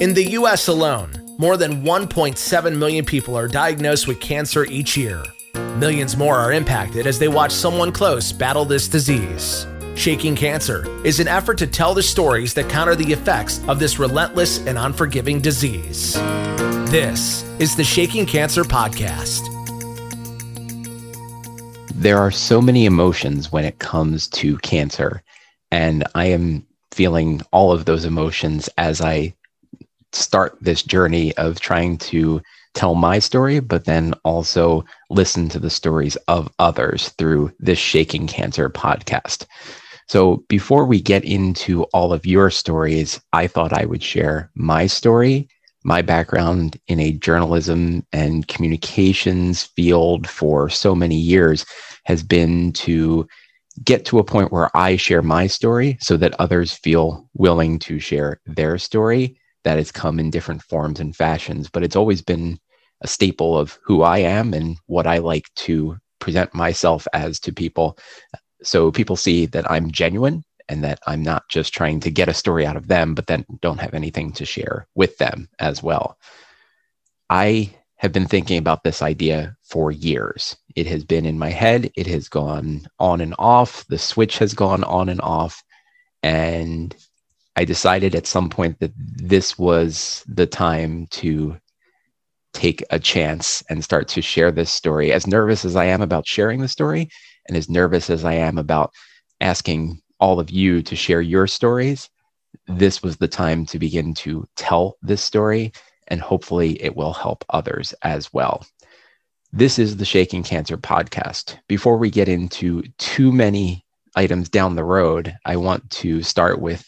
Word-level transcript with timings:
In 0.00 0.14
the 0.14 0.30
US 0.32 0.68
alone, 0.68 1.12
more 1.38 1.56
than 1.56 1.84
1.7 1.84 2.76
million 2.76 3.04
people 3.04 3.36
are 3.36 3.46
diagnosed 3.46 4.08
with 4.08 4.20
cancer 4.20 4.64
each 4.64 4.96
year. 4.96 5.22
Millions 5.76 6.16
more 6.16 6.36
are 6.36 6.52
impacted 6.52 7.06
as 7.06 7.18
they 7.18 7.28
watch 7.28 7.52
someone 7.52 7.92
close 7.92 8.32
battle 8.32 8.64
this 8.64 8.88
disease. 8.88 9.66
Shaking 9.94 10.34
Cancer 10.34 10.86
is 11.04 11.20
an 11.20 11.28
effort 11.28 11.58
to 11.58 11.66
tell 11.66 11.94
the 11.94 12.02
stories 12.02 12.54
that 12.54 12.68
counter 12.68 12.96
the 12.96 13.12
effects 13.12 13.60
of 13.68 13.78
this 13.78 13.98
relentless 13.98 14.66
and 14.66 14.78
unforgiving 14.78 15.40
disease. 15.40 16.14
This 16.90 17.44
is 17.60 17.76
the 17.76 17.84
Shaking 17.84 18.26
Cancer 18.26 18.64
Podcast. 18.64 19.46
There 21.94 22.18
are 22.18 22.30
so 22.32 22.60
many 22.60 22.86
emotions 22.86 23.52
when 23.52 23.64
it 23.64 23.78
comes 23.78 24.26
to 24.28 24.56
cancer, 24.58 25.22
and 25.70 26.04
I 26.14 26.26
am 26.26 26.66
feeling 26.90 27.42
all 27.52 27.70
of 27.70 27.84
those 27.84 28.04
emotions 28.04 28.68
as 28.78 29.00
I 29.00 29.34
start 30.12 30.56
this 30.60 30.82
journey 30.82 31.36
of 31.36 31.60
trying 31.60 31.98
to 31.98 32.42
tell 32.74 32.94
my 32.94 33.18
story, 33.18 33.60
but 33.60 33.84
then 33.84 34.14
also 34.24 34.84
listen 35.10 35.48
to 35.50 35.58
the 35.58 35.70
stories 35.70 36.16
of 36.28 36.50
others 36.58 37.10
through 37.10 37.52
this 37.58 37.78
Shaking 37.78 38.26
Cancer 38.26 38.70
podcast. 38.70 39.46
So, 40.08 40.44
before 40.48 40.84
we 40.84 41.00
get 41.00 41.24
into 41.24 41.84
all 41.94 42.12
of 42.12 42.26
your 42.26 42.50
stories, 42.50 43.20
I 43.32 43.46
thought 43.46 43.72
I 43.72 43.84
would 43.84 44.02
share 44.02 44.50
my 44.54 44.86
story. 44.86 45.48
My 45.84 46.02
background 46.02 46.78
in 46.86 47.00
a 47.00 47.12
journalism 47.12 48.06
and 48.12 48.46
communications 48.46 49.64
field 49.64 50.28
for 50.28 50.68
so 50.68 50.94
many 50.94 51.16
years 51.16 51.64
has 52.04 52.22
been 52.22 52.72
to 52.72 53.26
get 53.84 54.04
to 54.06 54.18
a 54.18 54.24
point 54.24 54.52
where 54.52 54.74
I 54.76 54.96
share 54.96 55.22
my 55.22 55.46
story 55.46 55.96
so 56.00 56.16
that 56.18 56.34
others 56.38 56.72
feel 56.72 57.28
willing 57.34 57.78
to 57.80 57.98
share 57.98 58.40
their 58.46 58.78
story 58.78 59.36
that 59.64 59.78
has 59.78 59.92
come 59.92 60.18
in 60.18 60.30
different 60.30 60.62
forms 60.62 61.00
and 61.00 61.14
fashions, 61.14 61.68
but 61.70 61.82
it's 61.82 61.96
always 61.96 62.22
been 62.22 62.58
a 63.02 63.08
staple 63.08 63.58
of 63.58 63.78
who 63.82 64.02
I 64.02 64.18
am 64.18 64.54
and 64.54 64.76
what 64.86 65.06
I 65.06 65.18
like 65.18 65.52
to 65.56 65.96
present 66.18 66.54
myself 66.54 67.06
as 67.12 67.40
to 67.40 67.52
people. 67.52 67.98
So 68.62 68.92
people 68.92 69.16
see 69.16 69.46
that 69.46 69.70
I'm 69.70 69.90
genuine 69.90 70.44
and 70.68 70.84
that 70.84 71.00
I'm 71.06 71.22
not 71.22 71.48
just 71.48 71.74
trying 71.74 72.00
to 72.00 72.10
get 72.10 72.28
a 72.28 72.34
story 72.34 72.64
out 72.64 72.76
of 72.76 72.88
them, 72.88 73.14
but 73.14 73.26
then 73.26 73.44
don't 73.60 73.80
have 73.80 73.94
anything 73.94 74.32
to 74.32 74.44
share 74.44 74.86
with 74.94 75.18
them 75.18 75.48
as 75.58 75.82
well. 75.82 76.16
I 77.28 77.74
have 77.96 78.12
been 78.12 78.26
thinking 78.26 78.58
about 78.58 78.82
this 78.82 79.02
idea 79.02 79.56
for 79.64 79.90
years. 79.90 80.56
It 80.74 80.86
has 80.86 81.04
been 81.04 81.26
in 81.26 81.38
my 81.38 81.50
head, 81.50 81.90
it 81.96 82.06
has 82.06 82.28
gone 82.28 82.86
on 82.98 83.20
and 83.20 83.34
off, 83.38 83.86
the 83.86 83.98
switch 83.98 84.38
has 84.38 84.54
gone 84.54 84.84
on 84.84 85.08
and 85.08 85.20
off. 85.20 85.62
And 86.22 86.94
I 87.56 87.64
decided 87.64 88.14
at 88.14 88.26
some 88.26 88.48
point 88.48 88.78
that 88.80 88.92
this 88.96 89.58
was 89.58 90.24
the 90.26 90.46
time 90.46 91.06
to 91.12 91.56
take 92.54 92.82
a 92.90 92.98
chance 92.98 93.62
and 93.68 93.82
start 93.84 94.08
to 94.08 94.22
share 94.22 94.50
this 94.50 94.72
story. 94.72 95.12
As 95.12 95.26
nervous 95.26 95.64
as 95.64 95.76
I 95.76 95.86
am 95.86 96.02
about 96.02 96.26
sharing 96.26 96.60
the 96.60 96.68
story, 96.68 97.08
and 97.46 97.56
as 97.56 97.68
nervous 97.68 98.10
as 98.10 98.24
I 98.24 98.34
am 98.34 98.58
about 98.58 98.92
asking 99.40 100.00
all 100.20 100.38
of 100.38 100.50
you 100.50 100.82
to 100.82 100.96
share 100.96 101.20
your 101.20 101.46
stories, 101.46 102.08
this 102.66 103.02
was 103.02 103.16
the 103.16 103.28
time 103.28 103.66
to 103.66 103.78
begin 103.78 104.14
to 104.14 104.46
tell 104.56 104.96
this 105.02 105.22
story, 105.22 105.72
and 106.08 106.20
hopefully 106.20 106.82
it 106.82 106.96
will 106.96 107.12
help 107.12 107.44
others 107.50 107.94
as 108.02 108.32
well. 108.32 108.64
This 109.52 109.78
is 109.78 109.96
the 109.96 110.04
Shaking 110.04 110.42
Cancer 110.42 110.76
podcast. 110.76 111.58
Before 111.68 111.96
we 111.96 112.10
get 112.10 112.28
into 112.28 112.82
too 112.98 113.32
many 113.32 113.84
items 114.14 114.48
down 114.48 114.76
the 114.76 114.84
road, 114.84 115.36
I 115.44 115.56
want 115.56 115.90
to 115.90 116.22
start 116.22 116.60
with 116.60 116.86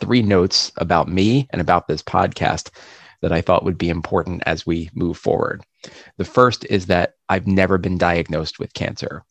three 0.00 0.22
notes 0.22 0.72
about 0.76 1.08
me 1.08 1.46
and 1.50 1.60
about 1.60 1.88
this 1.88 2.02
podcast 2.02 2.70
that 3.22 3.32
I 3.32 3.40
thought 3.40 3.64
would 3.64 3.78
be 3.78 3.90
important 3.90 4.42
as 4.46 4.66
we 4.66 4.90
move 4.94 5.18
forward. 5.18 5.62
The 6.16 6.24
first 6.24 6.64
is 6.66 6.86
that 6.86 7.14
I've 7.28 7.46
never 7.46 7.78
been 7.78 7.98
diagnosed 7.98 8.58
with 8.58 8.74
cancer. 8.74 9.24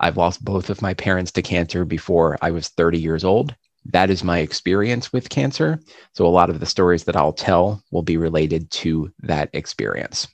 I've 0.00 0.16
lost 0.16 0.44
both 0.44 0.70
of 0.70 0.82
my 0.82 0.94
parents 0.94 1.30
to 1.32 1.42
cancer 1.42 1.84
before 1.84 2.38
I 2.42 2.50
was 2.50 2.68
30 2.68 2.98
years 2.98 3.24
old. 3.24 3.54
That 3.86 4.10
is 4.10 4.24
my 4.24 4.38
experience 4.38 5.12
with 5.12 5.28
cancer. 5.28 5.78
So, 6.14 6.26
a 6.26 6.28
lot 6.28 6.50
of 6.50 6.58
the 6.58 6.66
stories 6.66 7.04
that 7.04 7.16
I'll 7.16 7.34
tell 7.34 7.82
will 7.90 8.02
be 8.02 8.16
related 8.16 8.70
to 8.72 9.12
that 9.20 9.50
experience. 9.52 10.26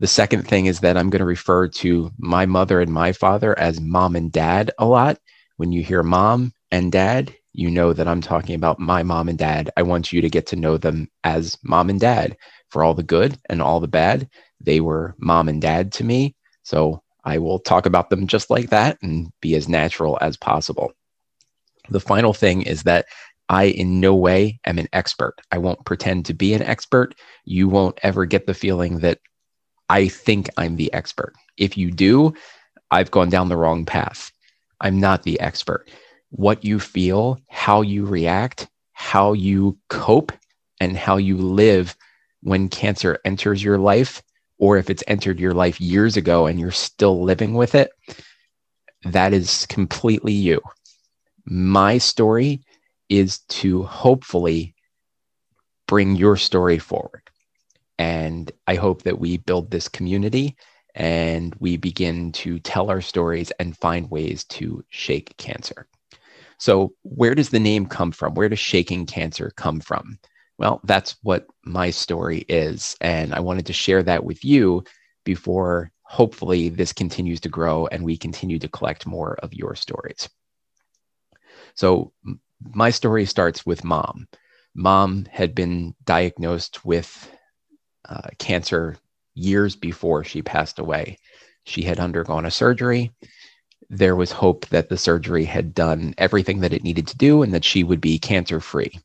The 0.00 0.06
second 0.06 0.46
thing 0.46 0.66
is 0.66 0.80
that 0.80 0.96
I'm 0.96 1.10
going 1.10 1.20
to 1.20 1.24
refer 1.24 1.68
to 1.68 2.10
my 2.18 2.46
mother 2.46 2.80
and 2.80 2.92
my 2.92 3.12
father 3.12 3.58
as 3.58 3.80
mom 3.80 4.16
and 4.16 4.30
dad 4.30 4.70
a 4.78 4.86
lot. 4.86 5.18
When 5.56 5.72
you 5.72 5.82
hear 5.82 6.04
mom 6.04 6.52
and 6.70 6.92
dad, 6.92 7.34
you 7.58 7.68
know 7.68 7.92
that 7.92 8.06
I'm 8.06 8.20
talking 8.20 8.54
about 8.54 8.78
my 8.78 9.02
mom 9.02 9.28
and 9.28 9.36
dad. 9.36 9.68
I 9.76 9.82
want 9.82 10.12
you 10.12 10.20
to 10.20 10.30
get 10.30 10.46
to 10.46 10.56
know 10.56 10.76
them 10.76 11.10
as 11.24 11.58
mom 11.64 11.90
and 11.90 11.98
dad 11.98 12.36
for 12.68 12.84
all 12.84 12.94
the 12.94 13.02
good 13.02 13.36
and 13.50 13.60
all 13.60 13.80
the 13.80 13.88
bad. 13.88 14.28
They 14.60 14.80
were 14.80 15.16
mom 15.18 15.48
and 15.48 15.60
dad 15.60 15.90
to 15.94 16.04
me. 16.04 16.36
So 16.62 17.02
I 17.24 17.38
will 17.38 17.58
talk 17.58 17.84
about 17.84 18.10
them 18.10 18.28
just 18.28 18.48
like 18.48 18.70
that 18.70 18.96
and 19.02 19.32
be 19.40 19.56
as 19.56 19.68
natural 19.68 20.18
as 20.20 20.36
possible. 20.36 20.92
The 21.90 21.98
final 21.98 22.32
thing 22.32 22.62
is 22.62 22.84
that 22.84 23.06
I, 23.48 23.64
in 23.64 23.98
no 23.98 24.14
way, 24.14 24.60
am 24.64 24.78
an 24.78 24.88
expert. 24.92 25.34
I 25.50 25.58
won't 25.58 25.84
pretend 25.84 26.26
to 26.26 26.34
be 26.34 26.54
an 26.54 26.62
expert. 26.62 27.16
You 27.44 27.66
won't 27.68 27.98
ever 28.04 28.24
get 28.24 28.46
the 28.46 28.54
feeling 28.54 29.00
that 29.00 29.18
I 29.88 30.06
think 30.06 30.48
I'm 30.56 30.76
the 30.76 30.92
expert. 30.92 31.34
If 31.56 31.76
you 31.76 31.90
do, 31.90 32.34
I've 32.92 33.10
gone 33.10 33.30
down 33.30 33.48
the 33.48 33.56
wrong 33.56 33.84
path. 33.84 34.30
I'm 34.80 35.00
not 35.00 35.24
the 35.24 35.40
expert 35.40 35.88
what 36.30 36.64
you 36.64 36.78
feel, 36.78 37.38
how 37.48 37.80
you 37.80 38.04
react, 38.04 38.68
how 38.92 39.32
you 39.32 39.78
cope, 39.88 40.32
and 40.80 40.96
how 40.96 41.16
you 41.16 41.36
live 41.36 41.96
when 42.42 42.68
cancer 42.68 43.18
enters 43.24 43.62
your 43.62 43.78
life, 43.78 44.22
or 44.58 44.76
if 44.76 44.90
it's 44.90 45.04
entered 45.06 45.40
your 45.40 45.54
life 45.54 45.80
years 45.80 46.16
ago 46.16 46.46
and 46.46 46.60
you're 46.60 46.70
still 46.70 47.22
living 47.22 47.54
with 47.54 47.74
it, 47.74 47.90
that 49.04 49.32
is 49.32 49.66
completely 49.66 50.32
you. 50.32 50.60
My 51.44 51.98
story 51.98 52.60
is 53.08 53.38
to 53.48 53.82
hopefully 53.84 54.74
bring 55.86 56.16
your 56.16 56.36
story 56.36 56.78
forward. 56.78 57.22
And 57.98 58.52
I 58.66 58.74
hope 58.76 59.02
that 59.02 59.18
we 59.18 59.38
build 59.38 59.70
this 59.70 59.88
community 59.88 60.56
and 60.94 61.54
we 61.58 61.76
begin 61.76 62.32
to 62.32 62.58
tell 62.60 62.90
our 62.90 63.00
stories 63.00 63.50
and 63.52 63.76
find 63.76 64.10
ways 64.10 64.44
to 64.44 64.84
shake 64.90 65.36
cancer. 65.36 65.86
So, 66.58 66.92
where 67.02 67.34
does 67.34 67.50
the 67.50 67.60
name 67.60 67.86
come 67.86 68.10
from? 68.12 68.34
Where 68.34 68.48
does 68.48 68.58
shaking 68.58 69.06
cancer 69.06 69.52
come 69.56 69.80
from? 69.80 70.18
Well, 70.58 70.80
that's 70.84 71.16
what 71.22 71.46
my 71.64 71.90
story 71.90 72.44
is. 72.48 72.96
And 73.00 73.32
I 73.32 73.40
wanted 73.40 73.66
to 73.66 73.72
share 73.72 74.02
that 74.02 74.24
with 74.24 74.44
you 74.44 74.82
before 75.24 75.92
hopefully 76.02 76.68
this 76.68 76.92
continues 76.92 77.40
to 77.40 77.48
grow 77.48 77.86
and 77.86 78.02
we 78.02 78.16
continue 78.16 78.58
to 78.58 78.68
collect 78.68 79.06
more 79.06 79.34
of 79.42 79.54
your 79.54 79.74
stories. 79.74 80.28
So, 81.74 82.12
my 82.74 82.90
story 82.90 83.24
starts 83.24 83.64
with 83.64 83.84
mom. 83.84 84.26
Mom 84.74 85.26
had 85.30 85.54
been 85.54 85.94
diagnosed 86.04 86.84
with 86.84 87.30
uh, 88.08 88.28
cancer 88.38 88.96
years 89.34 89.76
before 89.76 90.24
she 90.24 90.42
passed 90.42 90.80
away. 90.80 91.18
She 91.64 91.82
had 91.82 92.00
undergone 92.00 92.46
a 92.46 92.50
surgery 92.50 93.12
there 93.90 94.16
was 94.16 94.30
hope 94.30 94.66
that 94.66 94.88
the 94.88 94.98
surgery 94.98 95.44
had 95.44 95.74
done 95.74 96.14
everything 96.18 96.60
that 96.60 96.72
it 96.72 96.84
needed 96.84 97.06
to 97.06 97.16
do 97.16 97.42
and 97.42 97.54
that 97.54 97.64
she 97.64 97.84
would 97.84 98.00
be 98.00 98.18
cancer 98.18 98.60
free. 98.60 98.98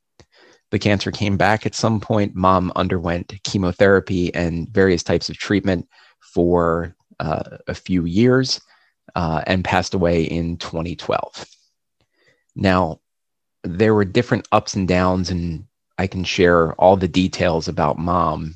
The 0.71 0.79
cancer 0.79 1.11
came 1.11 1.37
back 1.37 1.65
at 1.65 1.75
some 1.75 1.99
point. 1.99 2.35
Mom 2.35 2.71
underwent 2.75 3.33
chemotherapy 3.43 4.33
and 4.33 4.67
various 4.69 5.03
types 5.03 5.29
of 5.29 5.37
treatment 5.37 5.87
for 6.19 6.95
uh, 7.19 7.57
a 7.67 7.75
few 7.75 8.05
years 8.05 8.59
uh, 9.15 9.43
and 9.45 9.63
passed 9.63 9.93
away 9.93 10.23
in 10.23 10.57
2012. 10.57 11.45
Now, 12.55 12.99
there 13.63 13.93
were 13.93 14.05
different 14.05 14.47
ups 14.51 14.73
and 14.73 14.87
downs, 14.87 15.29
and 15.29 15.65
I 15.97 16.07
can 16.07 16.23
share 16.23 16.73
all 16.73 16.97
the 16.97 17.07
details 17.07 17.67
about 17.67 17.97
mom 17.97 18.55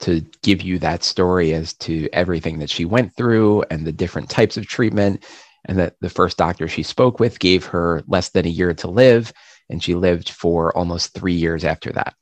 to 0.00 0.24
give 0.42 0.62
you 0.62 0.78
that 0.78 1.02
story 1.02 1.54
as 1.54 1.72
to 1.74 2.08
everything 2.12 2.60
that 2.60 2.70
she 2.70 2.84
went 2.84 3.16
through 3.16 3.64
and 3.70 3.84
the 3.84 3.92
different 3.92 4.30
types 4.30 4.56
of 4.56 4.66
treatment 4.66 5.24
and 5.64 5.78
that 5.78 5.96
the 6.00 6.10
first 6.10 6.36
doctor 6.36 6.68
she 6.68 6.82
spoke 6.82 7.20
with 7.20 7.38
gave 7.38 7.66
her 7.66 8.02
less 8.06 8.30
than 8.30 8.46
a 8.46 8.50
year 8.50 8.74
to 8.74 8.88
live, 8.88 9.32
and 9.68 9.82
she 9.82 9.94
lived 9.94 10.30
for 10.30 10.76
almost 10.76 11.14
three 11.14 11.34
years 11.34 11.64
after 11.64 11.92
that. 11.92 12.14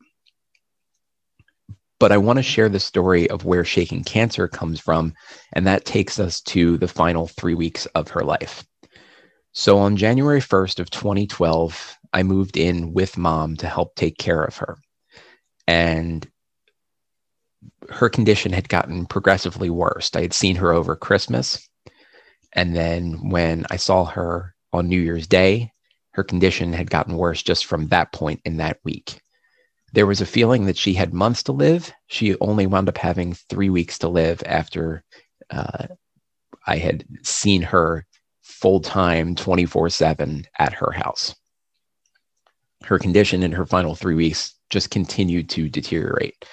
But 1.98 2.12
I 2.12 2.18
want 2.18 2.38
to 2.38 2.42
share 2.42 2.68
the 2.68 2.80
story 2.80 3.28
of 3.30 3.44
where 3.44 3.64
shaking 3.64 4.04
cancer 4.04 4.48
comes 4.48 4.80
from, 4.80 5.14
and 5.54 5.66
that 5.66 5.84
takes 5.84 6.18
us 6.18 6.40
to 6.42 6.76
the 6.76 6.88
final 6.88 7.26
three 7.26 7.54
weeks 7.54 7.86
of 7.94 8.08
her 8.08 8.22
life. 8.22 8.64
So 9.52 9.78
on 9.78 9.96
January 9.96 10.40
1st 10.40 10.80
of 10.80 10.90
2012, 10.90 11.96
I 12.12 12.22
moved 12.22 12.58
in 12.58 12.92
with 12.92 13.16
mom 13.16 13.56
to 13.56 13.66
help 13.66 13.94
take 13.94 14.18
care 14.18 14.42
of 14.42 14.58
her. 14.58 14.76
And 15.66 16.28
her 17.88 18.08
condition 18.10 18.52
had 18.52 18.68
gotten 18.68 19.06
progressively 19.06 19.70
worse. 19.70 20.10
I 20.14 20.20
had 20.20 20.34
seen 20.34 20.56
her 20.56 20.72
over 20.72 20.94
Christmas 20.94 21.66
and 22.56 22.74
then 22.74 23.28
when 23.28 23.66
I 23.70 23.76
saw 23.76 24.06
her 24.06 24.54
on 24.72 24.88
New 24.88 25.00
Year's 25.00 25.26
Day, 25.26 25.72
her 26.12 26.24
condition 26.24 26.72
had 26.72 26.90
gotten 26.90 27.16
worse 27.16 27.42
just 27.42 27.66
from 27.66 27.88
that 27.88 28.12
point 28.12 28.40
in 28.44 28.56
that 28.56 28.78
week. 28.82 29.20
there 29.92 30.06
was 30.06 30.20
a 30.20 30.26
feeling 30.26 30.66
that 30.66 30.76
she 30.76 30.92
had 30.92 31.14
months 31.14 31.42
to 31.44 31.52
live. 31.52 31.92
She 32.08 32.36
only 32.40 32.66
wound 32.66 32.88
up 32.88 32.98
having 32.98 33.34
three 33.34 33.70
weeks 33.70 33.98
to 34.00 34.08
live 34.08 34.42
after 34.44 35.04
uh, 35.48 35.86
I 36.66 36.76
had 36.76 37.04
seen 37.22 37.62
her 37.62 38.04
full 38.42 38.80
time 38.80 39.34
24 39.34 39.90
7 39.90 40.46
at 40.58 40.72
her 40.72 40.90
house. 40.90 41.34
Her 42.84 42.98
condition 42.98 43.42
in 43.42 43.52
her 43.52 43.66
final 43.66 43.94
three 43.94 44.14
weeks 44.14 44.54
just 44.70 44.90
continued 44.90 45.48
to 45.50 45.68
deteriorate. 45.68 46.44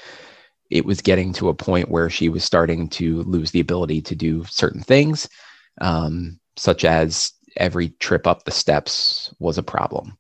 It 0.70 0.86
was 0.86 1.02
getting 1.02 1.34
to 1.34 1.50
a 1.50 1.54
point 1.54 1.90
where 1.90 2.10
she 2.10 2.30
was 2.30 2.44
starting 2.44 2.88
to 2.90 3.24
lose 3.24 3.52
the 3.52 3.60
ability 3.60 4.02
to 4.04 4.16
do 4.16 4.44
certain 4.46 4.82
things, 4.82 5.28
um, 5.82 6.40
such 6.56 6.86
as 6.86 7.34
every 7.58 7.90
trip 7.90 8.26
up 8.26 8.44
the 8.44 8.52
steps 8.52 9.34
was 9.40 9.58
a 9.58 9.64
problem 9.64 10.18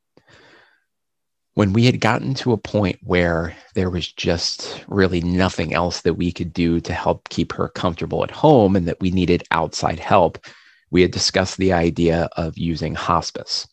when 1.55 1.73
we 1.73 1.85
had 1.85 1.99
gotten 1.99 2.33
to 2.33 2.51
a 2.51 2.57
point 2.57 2.97
where 3.03 3.55
there 3.75 3.89
was 3.89 4.11
just 4.11 4.83
really 4.87 5.21
nothing 5.21 5.73
else 5.73 6.01
that 6.01 6.15
we 6.15 6.31
could 6.31 6.51
do 6.51 6.79
to 6.81 6.93
help 6.93 7.29
keep 7.29 7.53
her 7.53 7.69
comfortable 7.69 8.23
at 8.23 8.31
home 8.31 8.75
and 8.75 8.87
that 8.87 8.99
we 8.99 9.11
needed 9.11 9.43
outside 9.51 9.99
help, 9.99 10.43
we 10.89 11.01
had 11.01 11.11
discussed 11.11 11.57
the 11.57 11.73
idea 11.73 12.27
of 12.37 12.57
using 12.57 12.95
hospice. 12.95 13.67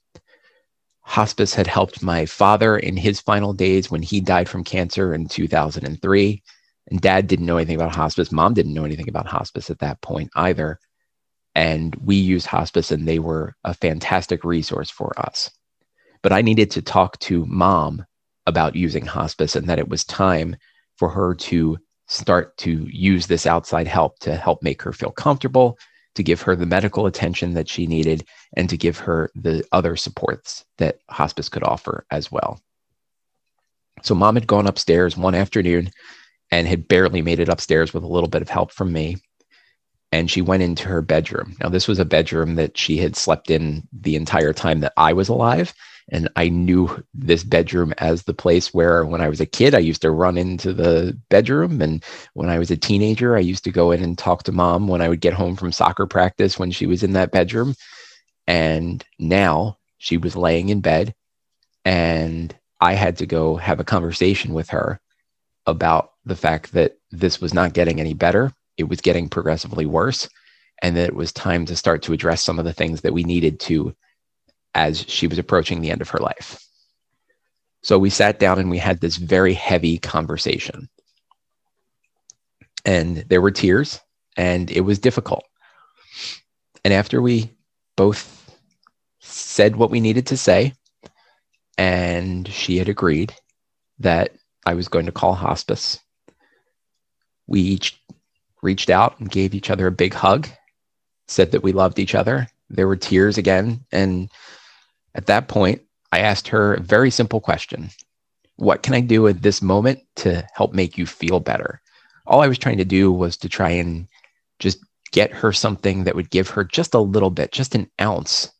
Hospice 1.00 1.54
had 1.54 1.66
helped 1.66 2.02
my 2.02 2.26
father 2.26 2.76
in 2.76 2.96
his 2.96 3.20
final 3.20 3.52
days 3.52 3.90
when 3.90 4.02
he 4.02 4.20
died 4.20 4.48
from 4.48 4.62
cancer 4.62 5.14
in 5.14 5.26
2003. 5.26 6.42
And 6.90 7.00
dad 7.00 7.26
didn't 7.26 7.46
know 7.46 7.56
anything 7.56 7.76
about 7.76 7.94
hospice. 7.94 8.30
Mom 8.30 8.52
didn't 8.52 8.74
know 8.74 8.84
anything 8.84 9.08
about 9.08 9.26
hospice 9.26 9.70
at 9.70 9.78
that 9.78 10.00
point 10.02 10.30
either. 10.36 10.78
And 11.54 11.94
we 11.96 12.16
used 12.16 12.46
hospice, 12.46 12.90
and 12.90 13.06
they 13.06 13.18
were 13.18 13.54
a 13.64 13.74
fantastic 13.74 14.44
resource 14.44 14.90
for 14.90 15.18
us 15.18 15.50
but 16.22 16.32
I 16.32 16.42
needed 16.42 16.70
to 16.72 16.82
talk 16.82 17.18
to 17.20 17.46
mom 17.46 18.04
about 18.46 18.76
using 18.76 19.06
hospice 19.06 19.56
and 19.56 19.68
that 19.68 19.78
it 19.78 19.88
was 19.88 20.04
time 20.04 20.56
for 20.96 21.08
her 21.08 21.34
to 21.34 21.78
start 22.08 22.56
to 22.58 22.86
use 22.90 23.26
this 23.26 23.46
outside 23.46 23.86
help 23.86 24.18
to 24.20 24.34
help 24.34 24.62
make 24.62 24.82
her 24.82 24.92
feel 24.92 25.10
comfortable, 25.10 25.78
to 26.16 26.22
give 26.22 26.42
her 26.42 26.56
the 26.56 26.66
medical 26.66 27.06
attention 27.06 27.54
that 27.54 27.68
she 27.68 27.86
needed, 27.86 28.26
and 28.56 28.68
to 28.68 28.76
give 28.76 28.98
her 28.98 29.30
the 29.34 29.64
other 29.72 29.96
supports 29.96 30.64
that 30.78 30.98
hospice 31.08 31.48
could 31.48 31.62
offer 31.62 32.04
as 32.10 32.32
well. 32.32 32.60
So, 34.02 34.14
mom 34.14 34.34
had 34.34 34.46
gone 34.46 34.66
upstairs 34.66 35.16
one 35.16 35.34
afternoon 35.34 35.90
and 36.50 36.66
had 36.66 36.88
barely 36.88 37.22
made 37.22 37.38
it 37.38 37.48
upstairs 37.48 37.94
with 37.94 38.02
a 38.02 38.08
little 38.08 38.28
bit 38.28 38.42
of 38.42 38.48
help 38.48 38.72
from 38.72 38.92
me 38.92 39.18
and 40.12 40.30
she 40.30 40.42
went 40.42 40.62
into 40.62 40.88
her 40.88 41.02
bedroom. 41.02 41.56
Now, 41.60 41.68
this 41.68 41.86
was 41.86 41.98
a 41.98 42.04
bedroom 42.04 42.56
that 42.56 42.76
she 42.76 42.96
had 42.96 43.16
slept 43.16 43.50
in 43.50 43.86
the 43.92 44.16
entire 44.16 44.52
time 44.52 44.80
that 44.80 44.92
I 44.96 45.12
was 45.12 45.28
alive. 45.28 45.72
And 46.12 46.28
I 46.34 46.48
knew 46.48 47.04
this 47.14 47.44
bedroom 47.44 47.94
as 47.98 48.24
the 48.24 48.34
place 48.34 48.74
where, 48.74 49.04
when 49.04 49.20
I 49.20 49.28
was 49.28 49.40
a 49.40 49.46
kid, 49.46 49.76
I 49.76 49.78
used 49.78 50.02
to 50.02 50.10
run 50.10 50.36
into 50.36 50.72
the 50.72 51.16
bedroom. 51.28 51.80
And 51.80 52.04
when 52.34 52.48
I 52.48 52.58
was 52.58 52.72
a 52.72 52.76
teenager, 52.76 53.36
I 53.36 53.40
used 53.40 53.62
to 53.64 53.70
go 53.70 53.92
in 53.92 54.02
and 54.02 54.18
talk 54.18 54.42
to 54.44 54.52
mom 54.52 54.88
when 54.88 55.00
I 55.00 55.08
would 55.08 55.20
get 55.20 55.34
home 55.34 55.54
from 55.54 55.70
soccer 55.70 56.06
practice 56.06 56.58
when 56.58 56.72
she 56.72 56.86
was 56.86 57.04
in 57.04 57.12
that 57.12 57.30
bedroom. 57.30 57.76
And 58.48 59.04
now 59.20 59.78
she 59.98 60.16
was 60.16 60.34
laying 60.34 60.70
in 60.70 60.80
bed, 60.80 61.14
and 61.84 62.56
I 62.80 62.94
had 62.94 63.18
to 63.18 63.26
go 63.26 63.56
have 63.56 63.78
a 63.78 63.84
conversation 63.84 64.54
with 64.54 64.70
her 64.70 64.98
about 65.66 66.12
the 66.24 66.34
fact 66.34 66.72
that 66.72 66.98
this 67.12 67.40
was 67.40 67.54
not 67.54 67.74
getting 67.74 68.00
any 68.00 68.14
better 68.14 68.52
it 68.80 68.88
was 68.88 69.00
getting 69.00 69.28
progressively 69.28 69.86
worse 69.86 70.28
and 70.82 70.96
that 70.96 71.08
it 71.08 71.14
was 71.14 71.32
time 71.32 71.66
to 71.66 71.76
start 71.76 72.02
to 72.02 72.12
address 72.12 72.42
some 72.42 72.58
of 72.58 72.64
the 72.64 72.72
things 72.72 73.02
that 73.02 73.12
we 73.12 73.22
needed 73.22 73.60
to 73.60 73.94
as 74.74 75.00
she 75.00 75.26
was 75.26 75.38
approaching 75.38 75.80
the 75.80 75.90
end 75.90 76.00
of 76.00 76.08
her 76.08 76.18
life. 76.18 76.58
So 77.82 77.98
we 77.98 78.10
sat 78.10 78.38
down 78.38 78.58
and 78.58 78.70
we 78.70 78.78
had 78.78 79.00
this 79.00 79.16
very 79.16 79.54
heavy 79.54 79.98
conversation. 79.98 80.88
And 82.84 83.18
there 83.28 83.40
were 83.40 83.50
tears 83.50 84.00
and 84.36 84.70
it 84.70 84.80
was 84.80 84.98
difficult. 84.98 85.44
And 86.84 86.94
after 86.94 87.20
we 87.20 87.50
both 87.96 88.50
said 89.20 89.76
what 89.76 89.90
we 89.90 90.00
needed 90.00 90.26
to 90.28 90.36
say, 90.36 90.72
and 91.76 92.48
she 92.48 92.78
had 92.78 92.88
agreed 92.88 93.34
that 93.98 94.32
I 94.64 94.74
was 94.74 94.88
going 94.88 95.06
to 95.06 95.12
call 95.12 95.34
hospice, 95.34 95.98
we 97.46 97.60
each 97.60 97.99
reached 98.62 98.90
out 98.90 99.18
and 99.18 99.30
gave 99.30 99.54
each 99.54 99.70
other 99.70 99.86
a 99.86 99.92
big 99.92 100.14
hug, 100.14 100.48
said 101.28 101.52
that 101.52 101.62
we 101.62 101.72
loved 101.72 101.98
each 101.98 102.14
other. 102.14 102.48
There 102.68 102.88
were 102.88 102.96
tears 102.96 103.38
again. 103.38 103.84
And 103.92 104.30
at 105.14 105.26
that 105.26 105.48
point, 105.48 105.82
I 106.12 106.20
asked 106.20 106.48
her 106.48 106.74
a 106.74 106.80
very 106.80 107.10
simple 107.10 107.40
question 107.40 107.90
What 108.56 108.82
can 108.82 108.94
I 108.94 109.00
do 109.00 109.26
at 109.28 109.42
this 109.42 109.62
moment 109.62 110.00
to 110.16 110.46
help 110.54 110.72
make 110.72 110.98
you 110.98 111.06
feel 111.06 111.40
better? 111.40 111.80
All 112.26 112.42
I 112.42 112.48
was 112.48 112.58
trying 112.58 112.78
to 112.78 112.84
do 112.84 113.12
was 113.12 113.36
to 113.38 113.48
try 113.48 113.70
and 113.70 114.06
just 114.58 114.78
get 115.12 115.32
her 115.32 115.52
something 115.52 116.04
that 116.04 116.14
would 116.14 116.30
give 116.30 116.48
her 116.50 116.64
just 116.64 116.94
a 116.94 117.00
little 117.00 117.30
bit, 117.30 117.52
just 117.52 117.74
an 117.74 117.90
ounce 118.00 118.50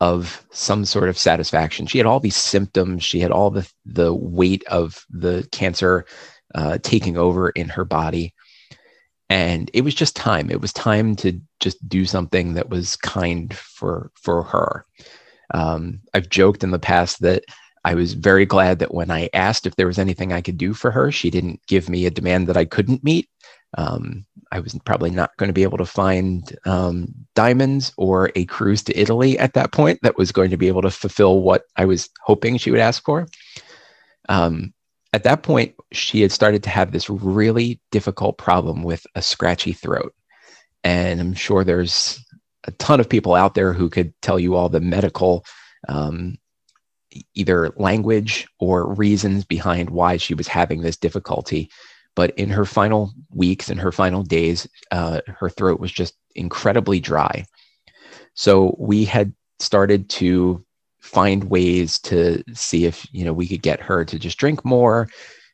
of 0.00 0.46
some 0.50 0.84
sort 0.84 1.08
of 1.08 1.18
satisfaction. 1.18 1.86
She 1.86 1.98
had 1.98 2.06
all 2.06 2.20
these 2.20 2.36
symptoms. 2.36 3.02
She 3.02 3.20
had 3.20 3.30
all 3.30 3.50
the 3.50 3.70
the 3.84 4.12
weight 4.14 4.64
of 4.66 5.06
the 5.10 5.48
cancer 5.52 6.04
uh, 6.54 6.78
taking 6.82 7.16
over 7.16 7.50
in 7.50 7.68
her 7.68 7.84
body, 7.84 8.34
and 9.28 9.70
it 9.74 9.82
was 9.82 9.94
just 9.94 10.16
time. 10.16 10.50
It 10.50 10.60
was 10.60 10.72
time 10.72 11.16
to 11.16 11.40
just 11.60 11.88
do 11.88 12.04
something 12.04 12.54
that 12.54 12.68
was 12.68 12.96
kind 12.96 13.54
for 13.54 14.10
for 14.14 14.42
her. 14.44 14.84
Um, 15.54 16.00
i've 16.12 16.28
joked 16.28 16.64
in 16.64 16.72
the 16.72 16.78
past 16.78 17.20
that 17.22 17.44
i 17.84 17.94
was 17.94 18.14
very 18.14 18.44
glad 18.44 18.80
that 18.80 18.92
when 18.92 19.12
i 19.12 19.28
asked 19.32 19.64
if 19.64 19.76
there 19.76 19.86
was 19.86 19.98
anything 19.98 20.32
i 20.32 20.40
could 20.40 20.58
do 20.58 20.74
for 20.74 20.90
her 20.90 21.12
she 21.12 21.30
didn't 21.30 21.60
give 21.68 21.88
me 21.88 22.04
a 22.04 22.10
demand 22.10 22.48
that 22.48 22.56
i 22.56 22.64
couldn't 22.64 23.04
meet. 23.04 23.28
Um, 23.78 24.26
i 24.50 24.58
was 24.58 24.76
probably 24.84 25.10
not 25.10 25.36
going 25.36 25.48
to 25.48 25.52
be 25.52 25.62
able 25.62 25.78
to 25.78 25.86
find 25.86 26.56
um, 26.66 27.14
diamonds 27.36 27.92
or 27.96 28.32
a 28.34 28.44
cruise 28.46 28.82
to 28.84 28.98
italy 28.98 29.38
at 29.38 29.54
that 29.54 29.70
point 29.70 30.00
that 30.02 30.18
was 30.18 30.32
going 30.32 30.50
to 30.50 30.56
be 30.56 30.66
able 30.66 30.82
to 30.82 30.90
fulfill 30.90 31.40
what 31.40 31.62
i 31.76 31.84
was 31.84 32.10
hoping 32.24 32.56
she 32.56 32.72
would 32.72 32.80
ask 32.80 33.04
for. 33.04 33.28
Um, 34.28 34.74
at 35.12 35.22
that 35.24 35.42
point, 35.42 35.74
she 35.92 36.20
had 36.20 36.32
started 36.32 36.62
to 36.64 36.70
have 36.70 36.92
this 36.92 37.08
really 37.08 37.80
difficult 37.90 38.38
problem 38.38 38.82
with 38.82 39.06
a 39.14 39.22
scratchy 39.22 39.72
throat. 39.72 40.14
And 40.84 41.20
I'm 41.20 41.34
sure 41.34 41.64
there's 41.64 42.22
a 42.64 42.72
ton 42.72 43.00
of 43.00 43.08
people 43.08 43.34
out 43.34 43.54
there 43.54 43.72
who 43.72 43.88
could 43.88 44.12
tell 44.20 44.38
you 44.38 44.54
all 44.54 44.68
the 44.68 44.80
medical, 44.80 45.44
um, 45.88 46.36
either 47.34 47.72
language 47.76 48.46
or 48.58 48.92
reasons 48.94 49.44
behind 49.44 49.90
why 49.90 50.16
she 50.16 50.34
was 50.34 50.48
having 50.48 50.82
this 50.82 50.96
difficulty. 50.96 51.70
But 52.14 52.36
in 52.38 52.50
her 52.50 52.64
final 52.64 53.12
weeks 53.30 53.68
and 53.68 53.80
her 53.80 53.92
final 53.92 54.22
days, 54.22 54.66
uh, 54.90 55.20
her 55.26 55.48
throat 55.48 55.80
was 55.80 55.92
just 55.92 56.14
incredibly 56.34 56.98
dry. 56.98 57.46
So 58.34 58.74
we 58.78 59.04
had 59.04 59.32
started 59.60 60.10
to 60.10 60.65
find 61.06 61.44
ways 61.44 61.98
to 62.00 62.42
see 62.52 62.84
if 62.84 63.06
you 63.12 63.24
know 63.24 63.32
we 63.32 63.46
could 63.46 63.62
get 63.62 63.80
her 63.80 64.04
to 64.04 64.18
just 64.18 64.38
drink 64.38 64.64
more. 64.64 65.08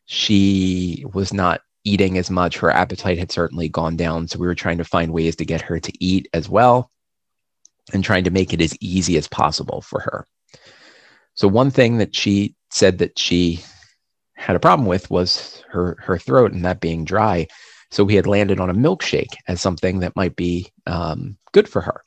She 0.06 1.04
was 1.12 1.32
not 1.32 1.60
eating 1.84 2.18
as 2.18 2.30
much. 2.30 2.58
Her 2.58 2.70
appetite 2.70 3.18
had 3.18 3.32
certainly 3.32 3.68
gone 3.68 3.96
down. 3.96 4.28
So 4.28 4.38
we 4.38 4.46
were 4.46 4.54
trying 4.54 4.78
to 4.78 4.84
find 4.84 5.12
ways 5.12 5.36
to 5.36 5.44
get 5.44 5.60
her 5.62 5.78
to 5.78 5.92
eat 6.04 6.28
as 6.32 6.48
well 6.48 6.90
and 7.92 8.04
trying 8.04 8.24
to 8.24 8.30
make 8.30 8.52
it 8.52 8.60
as 8.60 8.76
easy 8.80 9.16
as 9.16 9.28
possible 9.28 9.80
for 9.82 10.00
her. 10.00 10.26
So 11.34 11.48
one 11.48 11.70
thing 11.70 11.98
that 11.98 12.14
she 12.14 12.54
said 12.70 12.98
that 12.98 13.18
she 13.18 13.62
had 14.34 14.56
a 14.56 14.60
problem 14.60 14.86
with 14.86 15.10
was 15.10 15.62
her 15.70 15.96
her 16.00 16.18
throat 16.18 16.52
and 16.52 16.64
that 16.64 16.80
being 16.80 17.04
dry. 17.04 17.46
So 17.90 18.04
we 18.04 18.14
had 18.14 18.26
landed 18.26 18.58
on 18.58 18.70
a 18.70 18.74
milkshake 18.74 19.34
as 19.48 19.60
something 19.60 20.00
that 20.00 20.16
might 20.16 20.34
be 20.34 20.72
um, 20.86 21.36
good 21.52 21.68
for 21.68 21.82
her 21.82 22.02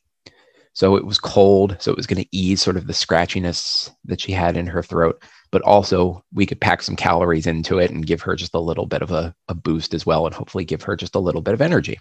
so 0.75 0.98
it 0.98 1.05
was 1.05 1.17
cold. 1.17 1.77
So 1.79 1.89
it 1.89 1.98
was 1.98 2.05
going 2.05 2.22
to 2.22 2.38
ease 2.38 2.62
sort 2.62 2.75
of 2.75 2.86
the 2.86 2.94
scratchiness 2.94 3.89
that 4.03 4.20
she 4.20 4.34
had 4.34 4.58
in 4.58 4.67
her 4.67 4.84
throat. 4.84 5.24
But 5.50 5.62
also, 5.62 6.22
we 6.34 6.46
could 6.46 6.60
pack 6.60 6.82
some 6.82 6.98
calories 6.98 7.48
into 7.48 7.79
it 7.79 7.91
and 7.91 8.05
give 8.05 8.22
her 8.22 8.36
just 8.36 8.53
a 8.53 8.60
little 8.60 8.86
bit 8.86 9.01
of 9.01 9.10
a, 9.10 9.34
a 9.48 9.53
boost 9.53 9.94
as 9.94 10.05
well, 10.05 10.25
and 10.25 10.36
hopefully 10.36 10.65
give 10.65 10.84
her 10.84 10.98
just 10.98 11.15
a 11.15 11.20
little 11.20 11.41
bit 11.41 11.53
of 11.53 11.62
energy. 11.62 11.98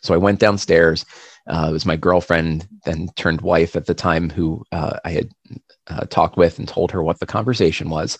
So 0.00 0.14
I 0.14 0.18
went 0.18 0.38
downstairs. 0.38 1.04
Uh, 1.48 1.66
it 1.70 1.72
was 1.72 1.84
my 1.84 1.96
girlfriend, 1.96 2.68
then 2.84 3.08
turned 3.16 3.40
wife 3.40 3.74
at 3.74 3.86
the 3.86 3.94
time, 3.94 4.30
who 4.30 4.62
uh, 4.70 4.98
I 5.04 5.10
had 5.10 5.30
uh, 5.88 6.06
talked 6.06 6.36
with 6.36 6.60
and 6.60 6.68
told 6.68 6.92
her 6.92 7.02
what 7.02 7.18
the 7.18 7.26
conversation 7.26 7.90
was. 7.90 8.16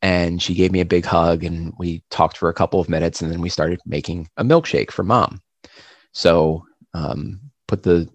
And 0.00 0.40
she 0.40 0.54
gave 0.54 0.72
me 0.72 0.80
a 0.80 0.86
big 0.86 1.04
hug, 1.04 1.44
and 1.44 1.74
we 1.78 2.02
talked 2.10 2.38
for 2.38 2.48
a 2.48 2.54
couple 2.54 2.80
of 2.80 2.88
minutes, 2.88 3.20
and 3.20 3.30
then 3.30 3.42
we 3.42 3.50
started 3.50 3.80
making 3.84 4.30
a 4.38 4.44
milkshake 4.44 4.92
for 4.92 5.02
mom. 5.02 5.42
So 6.12 6.64
um, 6.94 7.49
put 7.70 7.84
the 7.84 8.08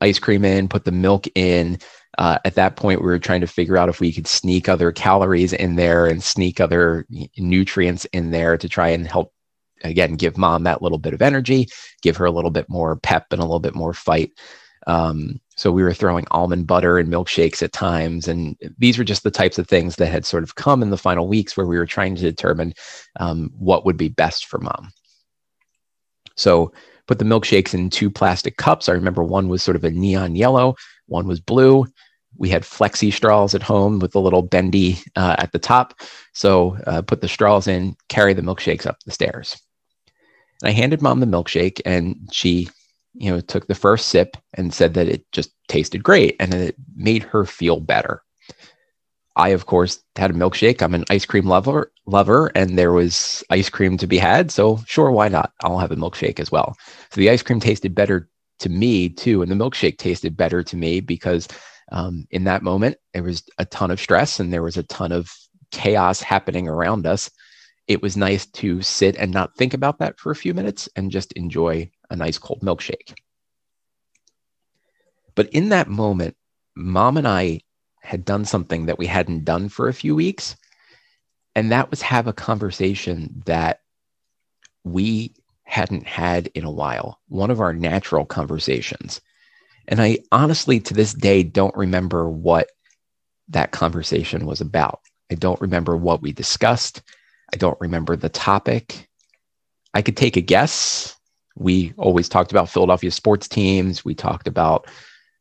ice 0.00 0.18
cream 0.18 0.44
in, 0.44 0.68
put 0.68 0.84
the 0.84 0.98
milk 1.06 1.26
in. 1.34 1.78
Uh, 2.18 2.38
at 2.44 2.56
that 2.56 2.76
point, 2.76 3.00
we 3.00 3.06
were 3.06 3.18
trying 3.18 3.42
to 3.42 3.54
figure 3.58 3.78
out 3.78 3.88
if 3.88 4.00
we 4.00 4.12
could 4.12 4.26
sneak 4.26 4.68
other 4.68 4.90
calories 4.92 5.52
in 5.52 5.76
there 5.76 6.06
and 6.10 6.22
sneak 6.22 6.60
other 6.60 7.06
nutrients 7.36 8.04
in 8.12 8.30
there 8.30 8.56
to 8.58 8.68
try 8.68 8.88
and 8.88 9.06
help, 9.06 9.32
again, 9.84 10.16
give 10.16 10.36
mom 10.36 10.64
that 10.64 10.82
little 10.82 10.98
bit 10.98 11.14
of 11.14 11.22
energy, 11.22 11.68
give 12.02 12.16
her 12.18 12.26
a 12.26 12.36
little 12.36 12.50
bit 12.50 12.68
more 12.68 12.96
pep 12.96 13.26
and 13.30 13.40
a 13.40 13.44
little 13.44 13.66
bit 13.68 13.74
more 13.74 13.94
fight. 13.94 14.30
Um, 14.86 15.40
So 15.56 15.70
we 15.70 15.84
were 15.84 15.94
throwing 15.94 16.26
almond 16.30 16.66
butter 16.66 16.98
and 16.98 17.12
milkshakes 17.12 17.62
at 17.62 17.72
times. 17.72 18.28
And 18.28 18.56
these 18.78 18.98
were 18.98 19.08
just 19.12 19.22
the 19.22 19.30
types 19.30 19.58
of 19.58 19.68
things 19.68 19.96
that 19.96 20.12
had 20.12 20.24
sort 20.26 20.42
of 20.42 20.54
come 20.54 20.82
in 20.82 20.90
the 20.90 21.04
final 21.08 21.28
weeks 21.28 21.56
where 21.56 21.68
we 21.68 21.78
were 21.78 21.86
trying 21.86 22.16
to 22.16 22.22
determine 22.22 22.72
um, 23.20 23.50
what 23.68 23.84
would 23.84 23.96
be 23.96 24.08
best 24.08 24.46
for 24.46 24.58
mom. 24.58 24.90
So 26.36 26.72
put 27.06 27.18
the 27.18 27.24
milkshakes 27.24 27.74
in 27.74 27.90
two 27.90 28.10
plastic 28.10 28.56
cups. 28.56 28.88
I 28.88 28.92
remember 28.92 29.22
one 29.22 29.48
was 29.48 29.62
sort 29.62 29.76
of 29.76 29.84
a 29.84 29.90
neon 29.90 30.36
yellow, 30.36 30.76
one 31.06 31.26
was 31.26 31.40
blue. 31.40 31.86
We 32.38 32.48
had 32.48 32.62
flexi 32.62 33.12
straws 33.12 33.54
at 33.54 33.62
home 33.62 33.98
with 33.98 34.14
a 34.14 34.18
little 34.18 34.42
bendy 34.42 34.98
uh, 35.16 35.36
at 35.38 35.52
the 35.52 35.58
top. 35.58 36.00
So 36.32 36.78
uh, 36.86 37.02
put 37.02 37.20
the 37.20 37.28
straws 37.28 37.68
in, 37.68 37.94
carry 38.08 38.32
the 38.32 38.42
milkshakes 38.42 38.86
up 38.86 38.98
the 39.04 39.12
stairs. 39.12 39.60
And 40.62 40.70
I 40.70 40.72
handed 40.72 41.02
mom 41.02 41.20
the 41.20 41.26
milkshake, 41.26 41.80
and 41.84 42.16
she, 42.32 42.70
you 43.14 43.30
know, 43.30 43.40
took 43.40 43.66
the 43.66 43.74
first 43.74 44.08
sip 44.08 44.36
and 44.54 44.72
said 44.72 44.94
that 44.94 45.08
it 45.08 45.30
just 45.32 45.52
tasted 45.68 46.02
great 46.02 46.36
and 46.40 46.54
it 46.54 46.76
made 46.96 47.22
her 47.22 47.44
feel 47.44 47.80
better. 47.80 48.22
I, 49.36 49.50
of 49.50 49.66
course, 49.66 50.02
had 50.16 50.30
a 50.30 50.34
milkshake. 50.34 50.82
I'm 50.82 50.94
an 50.94 51.04
ice 51.10 51.26
cream 51.26 51.46
lover, 51.46 51.91
lover, 52.06 52.50
and 52.54 52.78
there 52.78 52.92
was 52.92 53.44
ice 53.50 53.68
cream 53.68 53.96
to 53.98 54.06
be 54.06 54.18
had. 54.18 54.50
So 54.50 54.78
sure, 54.86 55.10
why 55.10 55.28
not? 55.28 55.52
I'll 55.62 55.78
have 55.78 55.92
a 55.92 55.96
milkshake 55.96 56.40
as 56.40 56.50
well. 56.50 56.76
So 57.10 57.20
the 57.20 57.30
ice 57.30 57.42
cream 57.42 57.60
tasted 57.60 57.94
better 57.94 58.28
to 58.60 58.68
me 58.68 59.08
too, 59.08 59.42
and 59.42 59.50
the 59.50 59.56
milkshake 59.56 59.98
tasted 59.98 60.36
better 60.36 60.62
to 60.62 60.76
me 60.76 61.00
because 61.00 61.48
um, 61.90 62.26
in 62.30 62.44
that 62.44 62.62
moment 62.62 62.96
there 63.12 63.22
was 63.22 63.42
a 63.58 63.64
ton 63.64 63.90
of 63.90 64.00
stress 64.00 64.40
and 64.40 64.52
there 64.52 64.62
was 64.62 64.76
a 64.76 64.82
ton 64.84 65.12
of 65.12 65.30
chaos 65.70 66.20
happening 66.20 66.68
around 66.68 67.06
us. 67.06 67.30
It 67.88 68.02
was 68.02 68.16
nice 68.16 68.46
to 68.46 68.80
sit 68.82 69.16
and 69.16 69.32
not 69.32 69.56
think 69.56 69.74
about 69.74 69.98
that 69.98 70.18
for 70.18 70.30
a 70.30 70.36
few 70.36 70.54
minutes 70.54 70.88
and 70.96 71.10
just 71.10 71.32
enjoy 71.32 71.90
a 72.10 72.16
nice 72.16 72.38
cold 72.38 72.60
milkshake. 72.60 73.14
But 75.34 75.48
in 75.50 75.70
that 75.70 75.88
moment, 75.88 76.36
mom 76.76 77.16
and 77.16 77.26
I 77.26 77.60
had 78.02 78.24
done 78.24 78.44
something 78.44 78.86
that 78.86 78.98
we 78.98 79.06
hadn't 79.06 79.44
done 79.44 79.68
for 79.68 79.88
a 79.88 79.94
few 79.94 80.14
weeks. 80.14 80.56
And 81.54 81.70
that 81.72 81.90
was 81.90 82.02
have 82.02 82.26
a 82.26 82.32
conversation 82.32 83.42
that 83.46 83.80
we 84.84 85.34
hadn't 85.64 86.06
had 86.06 86.48
in 86.54 86.64
a 86.64 86.70
while, 86.70 87.20
one 87.28 87.50
of 87.50 87.60
our 87.60 87.72
natural 87.72 88.24
conversations. 88.24 89.20
And 89.88 90.00
I 90.00 90.18
honestly, 90.30 90.80
to 90.80 90.94
this 90.94 91.12
day, 91.14 91.42
don't 91.42 91.76
remember 91.76 92.28
what 92.28 92.70
that 93.48 93.72
conversation 93.72 94.46
was 94.46 94.60
about. 94.60 95.00
I 95.30 95.34
don't 95.34 95.60
remember 95.60 95.96
what 95.96 96.22
we 96.22 96.32
discussed. 96.32 97.02
I 97.52 97.56
don't 97.56 97.80
remember 97.80 98.16
the 98.16 98.28
topic. 98.28 99.08
I 99.94 100.02
could 100.02 100.16
take 100.16 100.36
a 100.36 100.40
guess. 100.40 101.16
We 101.56 101.92
always 101.98 102.28
talked 102.28 102.50
about 102.50 102.70
Philadelphia 102.70 103.10
sports 103.10 103.48
teams. 103.48 104.04
We 104.04 104.14
talked 104.14 104.48
about 104.48 104.86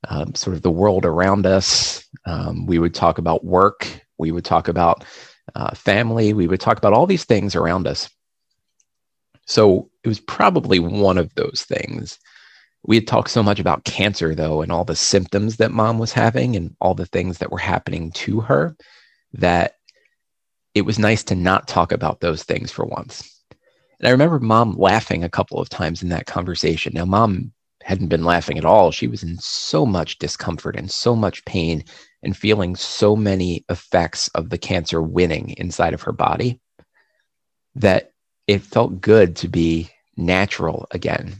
um, 0.10 0.36
sort 0.36 0.56
of 0.56 0.62
the 0.62 0.72
world 0.72 1.06
around 1.06 1.46
us. 1.46 2.06
Um, 2.26 2.66
we 2.66 2.80
would 2.80 2.94
talk 2.94 3.18
about 3.18 3.46
work. 3.46 3.88
We 4.18 4.32
would 4.32 4.46
talk 4.46 4.68
about 4.68 5.06
uh, 5.56 5.76
family. 5.76 6.34
We 6.34 6.48
would 6.48 6.60
talk 6.60 6.78
about 6.78 6.94
all 6.94 7.08
these 7.08 7.26
things 7.26 7.56
around 7.56 7.88
us. 7.88 8.10
So 9.46 9.90
it 10.04 10.08
was 10.08 10.20
probably 10.20 10.80
one 10.80 11.18
of 11.18 11.34
those 11.36 11.66
things. 11.68 12.20
We 12.84 12.96
had 12.96 13.08
talked 13.08 13.30
so 13.30 13.44
much 13.44 13.60
about 13.60 13.84
cancer, 13.84 14.34
though, 14.34 14.62
and 14.62 14.72
all 14.72 14.86
the 14.86 14.96
symptoms 14.96 15.58
that 15.58 15.72
mom 15.72 16.00
was 16.00 16.14
having 16.14 16.56
and 16.56 16.76
all 16.82 16.96
the 16.96 17.06
things 17.06 17.38
that 17.40 17.52
were 17.52 17.58
happening 17.58 18.12
to 18.12 18.40
her 18.42 18.76
that 19.34 19.76
it 20.74 20.82
was 20.84 20.98
nice 20.98 21.24
to 21.26 21.36
not 21.36 21.68
talk 21.68 21.92
about 21.92 22.22
those 22.22 22.44
things 22.44 22.72
for 22.72 22.86
once. 22.86 23.44
And 24.00 24.08
I 24.08 24.12
remember 24.12 24.40
mom 24.40 24.78
laughing 24.78 25.24
a 25.24 25.30
couple 25.30 25.60
of 25.60 25.70
times 25.70 26.02
in 26.02 26.10
that 26.10 26.26
conversation. 26.26 26.94
Now, 26.96 27.06
mom 27.06 27.52
hadn't 27.84 28.08
been 28.08 28.24
laughing 28.24 28.58
at 28.58 28.66
all. 28.66 28.92
She 28.92 29.08
was 29.08 29.22
in 29.22 29.38
so 29.38 29.86
much 29.86 30.18
discomfort 30.18 30.76
and 30.76 30.90
so 30.90 31.16
much 31.16 31.46
pain 31.46 31.84
and 32.24 32.36
feeling 32.36 32.76
so 32.76 33.16
many 33.16 33.66
effects 33.70 34.28
of 34.30 34.50
the 34.50 34.58
cancer 34.58 35.02
winning 35.02 35.52
inside 35.58 35.94
of 35.94 36.04
her 36.04 36.12
body 36.12 36.60
that 37.76 38.12
it 38.48 38.62
felt 38.62 39.02
good 39.02 39.36
to 39.38 39.48
be 39.48 39.90
natural 40.18 40.88
again. 40.92 41.36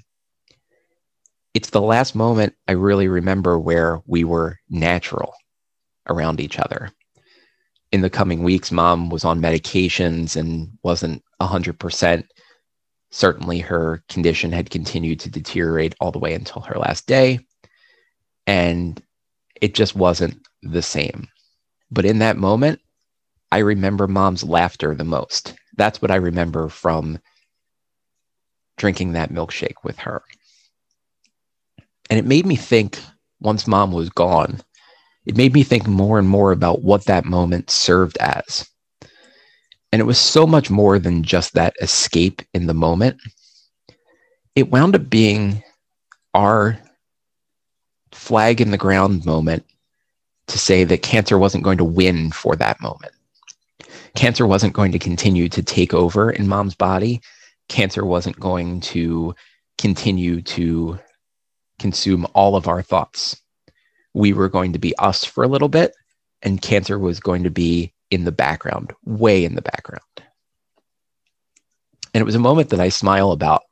It's 1.54 1.72
the 1.72 1.82
last 1.82 2.16
moment 2.16 2.56
I 2.68 2.74
really 2.74 3.08
remember 3.08 3.60
where 3.60 4.02
we 4.06 4.24
were 4.24 4.58
natural 4.70 5.34
around 6.08 6.40
each 6.40 6.58
other. 6.58 6.90
In 7.92 8.02
the 8.02 8.10
coming 8.10 8.44
weeks, 8.44 8.72
mom 8.72 9.10
was 9.10 9.26
on 9.26 9.42
medications 9.42 10.38
and 10.38 10.70
wasn't 10.82 11.22
100% 11.42 12.24
Certainly, 13.12 13.60
her 13.60 14.04
condition 14.08 14.54
had 14.54 14.70
continued 14.70 15.20
to 15.20 15.30
deteriorate 15.30 15.94
all 16.00 16.14
the 16.14 16.20
way 16.20 16.34
until 16.34 16.62
her 16.62 16.80
last 16.80 17.08
day. 17.08 17.40
And 18.48 19.02
it 19.62 19.76
just 19.76 19.96
wasn't 19.96 20.48
the 20.62 20.82
same. 20.82 21.28
But 21.90 22.06
in 22.06 22.20
that 22.20 22.38
moment, 22.38 22.80
I 23.52 23.60
remember 23.60 24.08
mom's 24.08 24.44
laughter 24.44 24.96
the 24.96 25.04
most. 25.04 25.54
That's 25.78 26.02
what 26.02 26.12
I 26.12 26.16
remember 26.16 26.70
from 26.70 27.20
drinking 28.78 29.14
that 29.14 29.32
milkshake 29.32 29.84
with 29.84 29.98
her. 30.00 30.24
And 32.10 32.18
it 32.18 32.26
made 32.26 32.46
me 32.46 32.56
think, 32.56 33.00
once 33.40 33.68
mom 33.68 33.92
was 33.92 34.10
gone, 34.10 34.62
it 35.26 35.38
made 35.38 35.54
me 35.54 35.64
think 35.64 35.88
more 35.88 36.18
and 36.18 36.28
more 36.28 36.52
about 36.52 36.82
what 36.82 37.06
that 37.06 37.26
moment 37.26 37.70
served 37.70 38.18
as. 38.18 38.68
And 39.92 40.00
it 40.00 40.06
was 40.06 40.18
so 40.18 40.48
much 40.48 40.70
more 40.70 41.00
than 41.00 41.24
just 41.24 41.54
that 41.54 41.76
escape 41.82 42.42
in 42.54 42.68
the 42.68 42.74
moment. 42.74 43.18
It 44.56 44.72
wound 44.72 44.96
up 44.96 45.10
being 45.10 45.64
our 46.34 46.80
flag 48.12 48.62
in 48.62 48.72
the 48.72 48.78
ground 48.78 49.26
moment 49.26 49.66
to 50.52 50.60
say 50.60 50.84
that 50.84 51.02
cancer 51.02 51.38
wasn't 51.38 51.64
going 51.64 51.78
to 51.78 51.84
win 51.84 52.32
for 52.32 52.56
that 52.56 52.82
moment. 52.82 53.14
Cancer 54.16 54.46
wasn't 54.46 54.74
going 54.74 54.92
to 54.92 55.00
continue 55.00 55.50
to 55.50 55.64
take 55.64 55.94
over 55.94 56.30
in 56.30 56.48
mom's 56.48 56.76
body. 56.76 57.22
Cancer 57.70 58.06
wasn't 58.06 58.40
going 58.40 58.82
to 58.82 59.34
continue 59.78 60.42
to 60.42 61.00
consume 61.80 62.28
all 62.34 62.56
of 62.56 62.68
our 62.68 62.82
thoughts. 62.82 63.42
We 64.14 64.34
were 64.34 64.50
going 64.50 64.74
to 64.74 64.80
be 64.80 64.96
us 64.98 65.24
for 65.24 65.44
a 65.44 65.48
little 65.48 65.70
bit, 65.70 65.94
and 66.42 66.62
cancer 66.62 67.00
was 67.00 67.20
going 67.20 67.44
to 67.44 67.50
be 67.50 67.94
in 68.10 68.26
the 68.26 68.32
background, 68.32 68.94
way 69.06 69.46
in 69.46 69.56
the 69.56 69.62
background. 69.62 70.02
And 72.14 72.22
it 72.22 72.26
was 72.26 72.36
a 72.36 72.40
moment 72.40 72.70
that 72.70 72.82
I 72.82 72.90
smile 72.90 73.32
about 73.32 73.64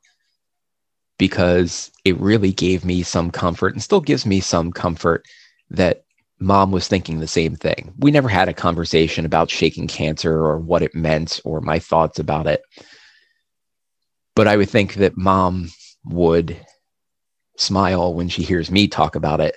because 1.18 1.92
it 2.06 2.18
really 2.18 2.52
gave 2.52 2.84
me 2.86 3.02
some 3.02 3.30
comfort 3.30 3.74
and 3.74 3.82
still 3.82 4.00
gives 4.00 4.24
me 4.24 4.40
some 4.40 4.72
comfort 4.72 5.26
that 5.68 6.04
mom 6.40 6.72
was 6.72 6.88
thinking 6.88 7.20
the 7.20 7.26
same 7.26 7.54
thing. 7.54 7.92
We 7.98 8.10
never 8.10 8.28
had 8.28 8.48
a 8.48 8.54
conversation 8.54 9.26
about 9.26 9.50
shaking 9.50 9.86
cancer 9.86 10.32
or 10.32 10.58
what 10.58 10.82
it 10.82 10.94
meant 10.94 11.40
or 11.44 11.60
my 11.60 11.78
thoughts 11.78 12.18
about 12.18 12.46
it. 12.46 12.62
But 14.34 14.48
I 14.48 14.56
would 14.56 14.70
think 14.70 14.94
that 14.94 15.18
mom 15.18 15.70
would 16.04 16.56
smile 17.58 18.14
when 18.14 18.28
she 18.28 18.42
hears 18.42 18.70
me 18.70 18.88
talk 18.88 19.14
about 19.14 19.40
it 19.40 19.56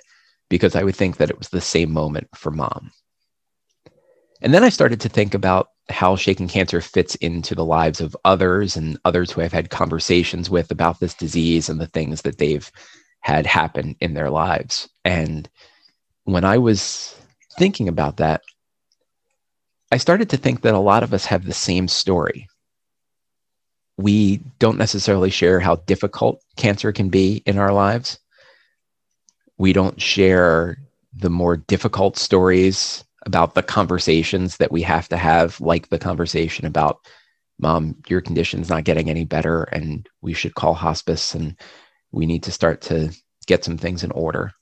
because 0.50 0.76
I 0.76 0.82
would 0.82 0.94
think 0.94 1.16
that 1.16 1.30
it 1.30 1.38
was 1.38 1.48
the 1.48 1.60
same 1.60 1.90
moment 1.90 2.28
for 2.34 2.50
mom. 2.50 2.90
And 4.42 4.52
then 4.52 4.62
I 4.62 4.68
started 4.68 5.00
to 5.00 5.08
think 5.08 5.32
about 5.32 5.68
how 5.88 6.16
Shaking 6.16 6.48
Cancer 6.48 6.82
fits 6.82 7.14
into 7.16 7.54
the 7.54 7.64
lives 7.64 8.02
of 8.02 8.16
others 8.26 8.76
and 8.76 8.98
others 9.06 9.30
who 9.30 9.40
I've 9.40 9.52
had 9.52 9.70
conversations 9.70 10.50
with 10.50 10.70
about 10.70 11.00
this 11.00 11.14
disease 11.14 11.70
and 11.70 11.80
the 11.80 11.86
things 11.86 12.22
that 12.22 12.36
they've 12.36 12.70
had 13.20 13.46
happen 13.46 13.96
in 14.00 14.12
their 14.12 14.28
lives. 14.28 14.88
And 15.04 15.48
when 16.24 16.44
I 16.44 16.58
was 16.58 17.14
thinking 17.58 17.88
about 17.88 18.16
that, 18.16 18.42
I 19.92 19.98
started 19.98 20.30
to 20.30 20.36
think 20.36 20.62
that 20.62 20.74
a 20.74 20.78
lot 20.78 21.02
of 21.02 21.14
us 21.14 21.26
have 21.26 21.44
the 21.44 21.52
same 21.52 21.86
story. 21.86 22.48
We 23.96 24.38
don't 24.58 24.78
necessarily 24.78 25.30
share 25.30 25.60
how 25.60 25.76
difficult 25.76 26.42
cancer 26.56 26.90
can 26.92 27.10
be 27.10 27.42
in 27.46 27.58
our 27.58 27.72
lives. 27.72 28.18
We 29.56 29.72
don't 29.72 30.00
share 30.00 30.78
the 31.16 31.30
more 31.30 31.56
difficult 31.56 32.16
stories 32.16 33.04
about 33.24 33.54
the 33.54 33.62
conversations 33.62 34.56
that 34.56 34.72
we 34.72 34.82
have 34.82 35.08
to 35.10 35.16
have, 35.16 35.60
like 35.60 35.88
the 35.88 35.98
conversation 35.98 36.66
about, 36.66 36.98
Mom, 37.60 37.96
your 38.08 38.20
condition's 38.20 38.68
not 38.68 38.84
getting 38.84 39.08
any 39.08 39.24
better, 39.24 39.62
and 39.64 40.08
we 40.22 40.34
should 40.34 40.56
call 40.56 40.74
hospice, 40.74 41.34
and 41.34 41.56
we 42.10 42.26
need 42.26 42.42
to 42.42 42.52
start 42.52 42.80
to 42.82 43.14
get 43.46 43.64
some 43.64 43.78
things 43.78 44.02
in 44.02 44.10
order. 44.10 44.52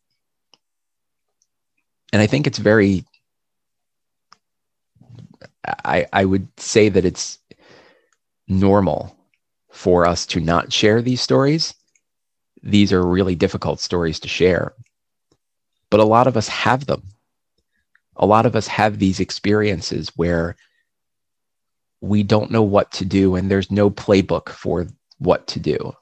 And 2.13 2.21
I 2.21 2.27
think 2.27 2.47
it's 2.47 2.59
very, 2.59 3.05
I, 5.65 6.07
I 6.13 6.25
would 6.25 6.49
say 6.59 6.89
that 6.89 7.05
it's 7.05 7.39
normal 8.49 9.17
for 9.71 10.07
us 10.07 10.27
to 10.27 10.41
not 10.41 10.73
share 10.73 11.01
these 11.01 11.21
stories. 11.21 11.75
These 12.63 12.93
are 12.93 13.05
really 13.05 13.35
difficult 13.35 13.81
stories 13.81 14.21
to 14.21 14.29
share, 14.29 14.75
but 15.91 16.01
a 16.01 16.05
lot 16.05 16.27
of 16.27 16.37
us 16.37 16.49
have 16.49 16.87
them 16.87 17.03
a 18.17 18.27
lot 18.27 18.47
of 18.47 18.57
us 18.57 18.67
have 18.67 18.99
these 18.99 19.21
experiences 19.21 20.11
where 20.17 20.57
we 22.01 22.23
don't 22.23 22.51
know 22.51 22.63
what 22.63 22.91
to 22.93 23.05
do 23.05 23.35
and 23.37 23.51
there's 23.51 23.71
no 23.71 23.91
playbook 23.91 24.49
for 24.49 24.87
what 25.19 25.47
to 25.47 25.61
do. 25.61 25.93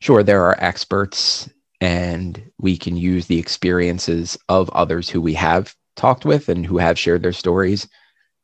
Sure, 0.00 0.22
there 0.22 0.44
are 0.44 0.56
experts 0.58 1.48
and 1.80 2.50
we 2.58 2.76
can 2.76 2.96
use 2.96 3.26
the 3.26 3.38
experiences 3.38 4.36
of 4.48 4.70
others 4.70 5.08
who 5.08 5.20
we 5.20 5.34
have 5.34 5.74
talked 5.96 6.24
with 6.24 6.48
and 6.48 6.66
who 6.66 6.78
have 6.78 6.98
shared 6.98 7.22
their 7.22 7.32
stories. 7.32 7.88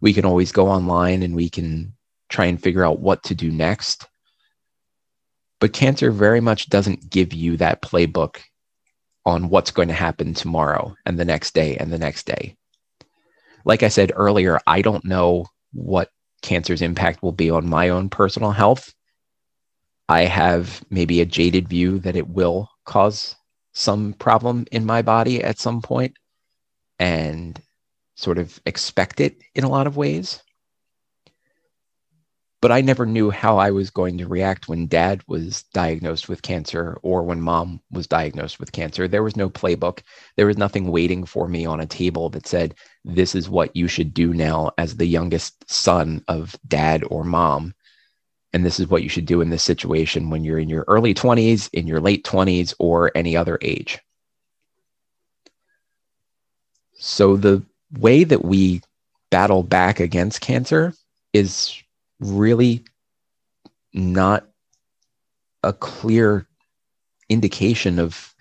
We 0.00 0.12
can 0.12 0.25
always 0.25 0.53
go 0.53 0.69
online 0.69 1.23
and 1.23 1.35
we 1.35 1.49
can 1.49 1.95
try 2.29 2.47
and 2.47 2.62
figure 2.62 2.85
out 2.85 3.00
what 3.00 3.23
to 3.25 3.35
do 3.35 3.50
next. 3.50 4.07
But 5.61 5.73
cancer 5.73 6.11
very 6.11 6.41
much 6.41 6.69
doesn't 6.69 7.11
give 7.11 7.33
you 7.33 7.57
that 7.57 7.83
playbook 7.83 8.38
on 9.25 9.49
what's 9.49 9.71
going 9.71 9.88
to 9.88 9.95
happen 9.95 10.35
tomorrow 10.35 10.95
and 11.07 11.19
the 11.19 11.25
next 11.25 11.55
day 11.55 11.76
and 11.76 11.93
the 11.93 11.99
next 11.99 12.26
day. 12.26 12.57
Like 13.64 13.83
I 13.83 13.88
said 13.88 14.12
earlier, 14.14 14.61
I 14.67 14.83
don't 14.83 15.05
know 15.05 15.47
what 15.73 16.11
cancer's 16.43 16.83
impact 16.83 17.23
will 17.23 17.33
be 17.33 17.50
on 17.50 17.67
my 17.67 17.88
own 17.88 18.11
personal 18.11 18.50
health. 18.50 18.93
I 20.09 20.25
have 20.25 20.85
maybe 20.91 21.21
a 21.23 21.26
jaded 21.26 21.69
view 21.69 21.99
that 22.00 22.17
it 22.17 22.29
will 22.29 22.69
cause 22.85 23.37
some 23.73 24.12
problem 24.14 24.67
in 24.71 24.85
my 24.87 25.03
body 25.03 25.43
at 25.43 25.59
some 25.59 25.83
point 25.83 26.17
and 26.99 27.61
sort 28.17 28.38
of 28.38 28.61
expect 28.67 29.21
it 29.21 29.43
in 29.55 29.64
a 29.64 29.69
lot 29.69 29.87
of 29.87 29.97
ways. 29.97 30.41
But 32.62 32.73
I 32.73 32.81
never 32.81 33.05
knew 33.05 33.29
how 33.29 33.59
I 33.59 33.73
was 33.73 33.91
going 33.91 34.17
to 34.17 34.26
react 34.26 34.69
when 34.69 34.87
dad 34.87 35.23
was 35.29 35.64
diagnosed 35.75 36.31
with 36.31 36.41
cancer 36.41 36.97
or 37.03 37.23
when 37.23 37.43
mom 37.43 37.83
was 37.91 38.07
diagnosed 38.07 38.59
with 38.59 38.73
cancer. 38.73 39.07
There 39.07 39.23
was 39.23 39.37
no 39.37 39.50
playbook. 39.50 40.00
There 40.37 40.47
was 40.47 40.57
nothing 40.57 40.91
waiting 40.91 41.26
for 41.26 41.47
me 41.47 41.67
on 41.67 41.81
a 41.81 41.87
table 41.87 42.31
that 42.31 42.47
said, 42.47 42.75
this 43.05 43.35
is 43.35 43.50
what 43.50 43.76
you 43.76 43.87
should 43.87 44.14
do 44.14 44.33
now 44.33 44.71
as 44.79 44.97
the 44.97 45.05
youngest 45.05 45.71
son 45.71 46.25
of 46.26 46.57
dad 46.67 47.05
or 47.11 47.23
mom 47.23 47.75
and 48.55 48.65
this 48.65 48.79
is 48.79 48.87
what 48.87 49.03
you 49.03 49.09
should 49.09 49.27
do 49.27 49.41
in 49.41 49.51
this 49.51 49.65
situation 49.65 50.31
when 50.31 50.45
you're 50.45 50.61
in 50.61 50.69
your 50.69 50.85
early 50.87 51.13
20s, 51.13 51.69
in 51.73 51.89
your 51.89 52.01
late 52.01 52.25
20s, 52.25 52.73
or 52.79 53.11
any 53.17 53.37
other 53.37 53.59
age. 53.61 53.99
So, 56.93 57.37
the 57.37 57.65
way 57.99 58.23
that 58.23 58.45
we 58.45 58.81
battle 59.31 59.65
back 59.65 59.99
against 59.99 60.41
cancer 60.41 60.95
is 61.33 61.75
really 62.21 62.85
not 63.93 64.47
a 65.65 65.73
clear 65.73 66.47
indication 67.29 67.99
of 67.99 68.33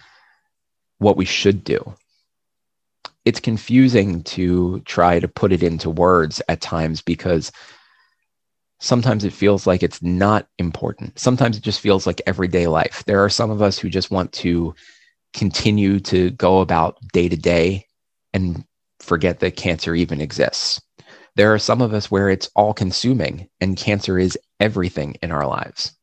what 1.00 1.18
we 1.18 1.26
should 1.26 1.64
do. 1.64 1.96
It's 3.26 3.40
confusing 3.40 4.22
to 4.24 4.82
try 4.82 5.20
to 5.20 5.28
put 5.28 5.52
it 5.52 5.64
into 5.64 5.90
words 5.90 6.40
at 6.48 6.62
times 6.62 7.02
because 7.02 7.52
sometimes 8.84 9.24
it 9.24 9.32
feels 9.32 9.66
like 9.66 9.82
it's 9.82 10.02
not 10.02 10.46
important. 10.60 11.18
Sometimes 11.18 11.56
it 11.56 11.64
just 11.64 11.80
feels 11.80 12.06
like 12.06 12.22
everyday 12.28 12.68
life. 12.68 13.02
There 13.06 13.24
are 13.24 13.30
some 13.30 13.50
of 13.50 13.62
us 13.62 13.80
who 13.80 13.90
just 13.90 14.12
want 14.12 14.34
to 14.34 14.76
continue 15.34 16.02
to 16.02 16.32
go 16.32 16.60
about 16.60 16.98
day 17.14 17.30
to 17.30 17.38
day 17.38 17.86
and 18.34 18.66
forget 19.00 19.40
that 19.40 19.56
cancer 19.56 19.96
even 19.96 20.20
exists. 20.20 20.82
There 21.36 21.54
are 21.54 21.60
some 21.60 21.82
of 21.82 21.94
us 21.94 22.12
where 22.12 22.30
it's 22.30 22.50
all 22.58 22.74
consuming 22.74 23.48
and 23.62 23.78
cancer 23.78 24.20
is 24.20 24.38
everything 24.60 25.16
in 25.24 25.32
our 25.32 25.48
lives. 25.48 25.96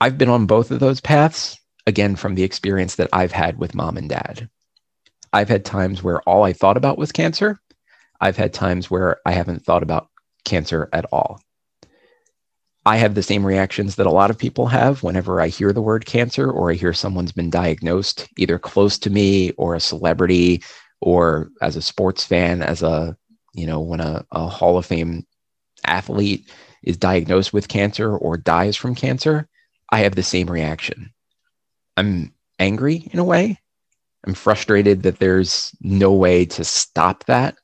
I've 0.00 0.16
been 0.16 0.28
on 0.28 0.46
both 0.46 0.70
of 0.70 0.78
those 0.78 1.00
paths, 1.00 1.58
again, 1.84 2.14
from 2.14 2.36
the 2.36 2.44
experience 2.44 2.94
that 2.94 3.10
I've 3.12 3.32
had 3.32 3.58
with 3.58 3.74
mom 3.74 3.96
and 3.96 4.08
dad. 4.08 4.48
I've 5.32 5.48
had 5.48 5.64
times 5.64 6.00
where 6.00 6.22
all 6.22 6.44
I 6.44 6.52
thought 6.52 6.76
about 6.76 6.96
was 6.96 7.10
cancer. 7.10 7.58
I've 8.20 8.36
had 8.36 8.54
times 8.54 8.88
where 8.88 9.18
I 9.26 9.32
haven't 9.32 9.64
thought 9.64 9.82
about 9.82 10.08
cancer 10.44 10.88
at 10.92 11.06
all. 11.12 11.40
I 12.86 12.98
have 12.98 13.14
the 13.14 13.22
same 13.22 13.46
reactions 13.46 13.96
that 13.96 14.06
a 14.06 14.12
lot 14.12 14.30
of 14.30 14.38
people 14.38 14.66
have 14.66 15.02
whenever 15.02 15.40
I 15.40 15.48
hear 15.48 15.72
the 15.72 15.80
word 15.80 16.04
cancer 16.04 16.50
or 16.50 16.70
I 16.70 16.74
hear 16.74 16.92
someone's 16.92 17.32
been 17.32 17.48
diagnosed, 17.48 18.28
either 18.36 18.58
close 18.58 18.98
to 18.98 19.10
me 19.10 19.52
or 19.52 19.74
a 19.74 19.80
celebrity 19.80 20.62
or 21.00 21.48
as 21.62 21.76
a 21.76 21.82
sports 21.82 22.24
fan, 22.24 22.62
as 22.62 22.82
a, 22.82 23.16
you 23.54 23.66
know, 23.66 23.80
when 23.80 24.00
a, 24.00 24.24
a 24.32 24.46
Hall 24.46 24.76
of 24.76 24.84
Fame 24.84 25.26
athlete 25.86 26.50
is 26.82 26.96
diagnosed 26.98 27.52
with 27.54 27.68
cancer 27.68 28.14
or 28.16 28.36
dies 28.36 28.76
from 28.76 28.94
cancer, 28.94 29.48
I 29.90 30.00
have 30.00 30.14
the 30.14 30.22
same 30.22 30.50
reaction. 30.50 31.12
I'm 31.96 32.34
angry 32.58 33.08
in 33.12 33.18
a 33.18 33.24
way. 33.24 33.60
I'm 34.26 34.34
frustrated 34.34 35.02
that 35.04 35.18
there's 35.18 35.74
no 35.80 36.12
way 36.12 36.44
to 36.46 36.64
stop 36.64 37.24
that 37.26 37.56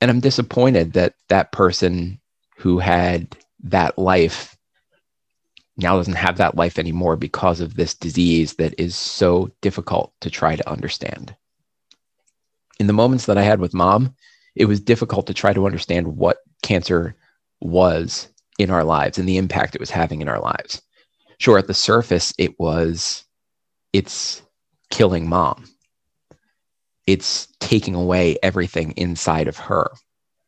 and 0.00 0.10
i'm 0.10 0.20
disappointed 0.20 0.92
that 0.92 1.14
that 1.28 1.52
person 1.52 2.20
who 2.56 2.78
had 2.78 3.36
that 3.62 3.98
life 3.98 4.56
now 5.76 5.96
doesn't 5.96 6.14
have 6.14 6.36
that 6.36 6.56
life 6.56 6.78
anymore 6.78 7.16
because 7.16 7.60
of 7.60 7.74
this 7.74 7.94
disease 7.94 8.54
that 8.54 8.74
is 8.78 8.94
so 8.94 9.50
difficult 9.60 10.12
to 10.20 10.30
try 10.30 10.54
to 10.54 10.70
understand. 10.70 11.34
In 12.78 12.86
the 12.86 12.92
moments 12.92 13.26
that 13.26 13.38
i 13.38 13.42
had 13.42 13.60
with 13.60 13.74
mom 13.74 14.14
it 14.54 14.66
was 14.66 14.80
difficult 14.80 15.26
to 15.26 15.34
try 15.34 15.52
to 15.52 15.66
understand 15.66 16.16
what 16.16 16.38
cancer 16.62 17.16
was 17.60 18.28
in 18.58 18.70
our 18.70 18.84
lives 18.84 19.16
and 19.16 19.28
the 19.28 19.36
impact 19.36 19.74
it 19.74 19.80
was 19.80 19.90
having 19.90 20.20
in 20.20 20.28
our 20.28 20.40
lives. 20.40 20.82
Sure 21.38 21.58
at 21.58 21.66
the 21.66 21.74
surface 21.74 22.34
it 22.38 22.58
was 22.58 23.24
it's 23.92 24.42
killing 24.90 25.28
mom 25.28 25.64
it's 27.12 27.48
taking 27.58 27.94
away 27.94 28.38
everything 28.42 28.92
inside 28.92 29.48
of 29.48 29.56
her. 29.56 29.90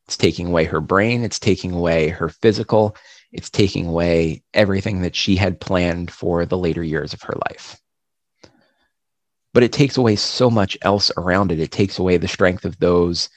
It's 0.07 0.17
taking 0.17 0.49
away 0.49 0.65
her 0.65 0.81
brain, 0.81 1.25
it's 1.25 1.39
taking 1.39 1.73
away 1.73 2.09
her 2.09 2.29
physical, 2.29 2.97
it's 3.33 3.51
taking 3.51 3.87
away 3.87 4.43
everything 4.55 5.03
that 5.03 5.17
she 5.17 5.37
had 5.37 5.61
planned 5.61 6.11
for 6.11 6.45
the 6.45 6.59
later 6.59 6.83
years 6.83 7.13
of 7.13 7.23
her 7.23 7.35
life. 7.49 7.81
But 9.55 9.63
it 9.63 9.73
takes 9.73 9.97
away 9.97 10.17
so 10.17 10.51
much 10.51 10.79
else 10.83 11.11
around 11.17 11.53
it. 11.53 11.61
It 11.61 11.73
takes 11.73 11.99
away 11.99 12.17
the 12.17 12.29
strength 12.29 12.65
of 12.65 12.79
those 12.79 13.29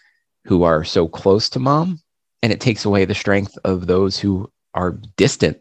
who 0.46 0.64
are 0.64 0.84
so 0.84 1.08
close 1.08 1.50
to 1.50 1.60
mom, 1.60 2.02
and 2.42 2.54
it 2.54 2.62
takes 2.62 2.86
away 2.86 3.06
the 3.06 3.16
strength 3.16 3.58
of 3.64 3.88
those 3.88 4.18
who 4.18 4.50
are 4.74 5.00
distant 5.18 5.58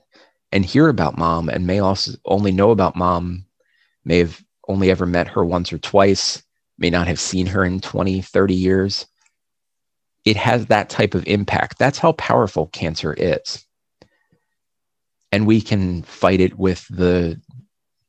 and 0.52 0.64
hear 0.64 0.88
about 0.88 1.18
mom 1.18 1.48
and 1.48 1.66
may 1.66 1.80
also 1.80 2.12
only 2.26 2.52
know 2.52 2.70
about 2.70 2.96
mom, 2.96 3.46
may 4.04 4.18
have 4.18 4.40
only 4.68 4.90
ever 4.90 5.06
met 5.06 5.28
her 5.28 5.44
once 5.44 5.72
or 5.72 5.78
twice, 5.78 6.42
may 6.78 6.90
not 6.90 7.06
have 7.06 7.20
seen 7.20 7.46
her 7.46 7.64
in 7.64 7.80
20, 7.80 8.22
30 8.22 8.54
years. 8.54 9.06
It 10.24 10.36
has 10.36 10.66
that 10.66 10.88
type 10.88 11.14
of 11.14 11.26
impact. 11.26 11.78
That's 11.78 11.98
how 11.98 12.12
powerful 12.12 12.66
cancer 12.68 13.14
is. 13.14 13.64
And 15.30 15.46
we 15.46 15.60
can 15.60 16.02
fight 16.02 16.40
it 16.40 16.58
with 16.58 16.86
the 16.88 17.40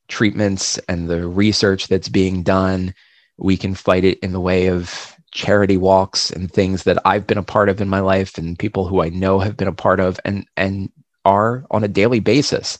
treatments 0.07 0.77
and 0.87 1.09
the 1.09 1.27
research 1.27 1.87
that's 1.87 2.09
being 2.09 2.43
done. 2.43 2.93
We 3.37 3.57
can 3.57 3.75
fight 3.75 4.03
it 4.03 4.19
in 4.19 4.31
the 4.31 4.39
way 4.39 4.67
of 4.67 5.15
charity 5.31 5.75
walks 5.75 6.31
and 6.31 6.49
things 6.49 6.83
that 6.83 6.97
I've 7.03 7.27
been 7.27 7.37
a 7.37 7.43
part 7.43 7.67
of 7.67 7.81
in 7.81 7.89
my 7.89 7.99
life 7.99 8.37
and 8.37 8.57
people 8.57 8.87
who 8.87 9.01
I 9.01 9.09
know 9.09 9.39
have 9.39 9.57
been 9.57 9.67
a 9.67 9.73
part 9.73 9.99
of 9.99 10.17
and 10.23 10.47
and 10.55 10.89
are 11.25 11.65
on 11.71 11.83
a 11.83 11.89
daily 11.89 12.21
basis 12.21 12.79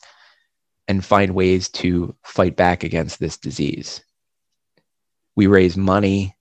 and 0.88 1.04
find 1.04 1.36
ways 1.36 1.68
to 1.70 2.16
fight 2.24 2.56
back 2.56 2.84
against 2.84 3.20
this 3.20 3.38
disease 3.38 4.05
we 5.36 5.48
raise 5.48 5.76
money, 5.78 6.36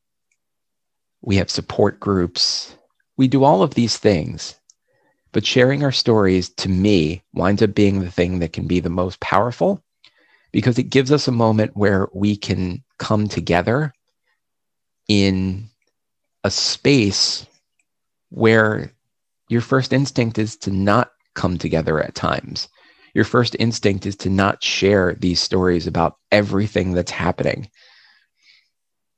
we 1.21 1.37
have 1.37 1.51
support 1.51 2.01
groups, 2.01 2.77
we 3.17 3.29
do 3.29 3.45
all 3.45 3.63
of 3.63 3.75
these 3.75 3.97
things. 3.97 4.55
But 5.33 5.45
sharing 5.45 5.83
our 5.83 5.93
stories 5.93 6.49
to 6.51 6.69
me 6.69 7.23
winds 7.33 7.61
up 7.63 7.75
being 7.75 8.01
the 8.01 8.11
thing 8.11 8.39
that 8.39 8.53
can 8.53 8.67
be 8.69 8.79
the 8.79 8.91
most 8.91 9.19
powerful 9.21 9.83
because 10.53 10.79
it 10.79 10.85
gives 10.85 11.11
us 11.11 11.27
a 11.27 11.33
moment 11.33 11.77
where 11.77 12.09
we 12.15 12.37
can 12.37 12.85
come 12.99 13.27
together 13.27 13.93
in 15.09 15.69
a 16.45 16.51
space 16.51 17.47
where 18.29 18.93
your 19.49 19.61
first 19.61 19.93
instinct 19.93 20.39
is 20.39 20.57
to 20.59 20.71
not 20.71 21.11
come 21.35 21.59
together 21.59 22.01
at 22.01 22.15
times. 22.15 22.69
Your 23.15 23.25
first 23.25 23.57
instinct 23.59 24.07
is 24.07 24.17
to 24.17 24.31
not 24.31 24.63
share 24.63 25.15
these 25.15 25.41
stories 25.41 25.89
about 25.89 26.17
everything 26.31 26.93
that's 26.93 27.11
happening 27.11 27.69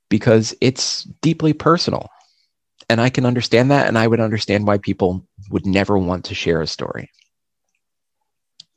because 0.09 0.55
it's 0.61 1.05
deeply 1.23 1.53
personal. 1.53 2.09
And 2.89 3.01
I 3.01 3.11
can 3.11 3.27
understand 3.27 3.71
that. 3.71 3.89
And 3.89 3.99
I 3.99 4.07
would 4.07 4.21
understand 4.21 4.67
why 4.67 4.79
people 4.79 5.27
would 5.51 5.67
never 5.67 5.99
want 5.99 6.25
to 6.27 6.35
share 6.35 6.61
a 6.61 6.67
story. 6.67 7.11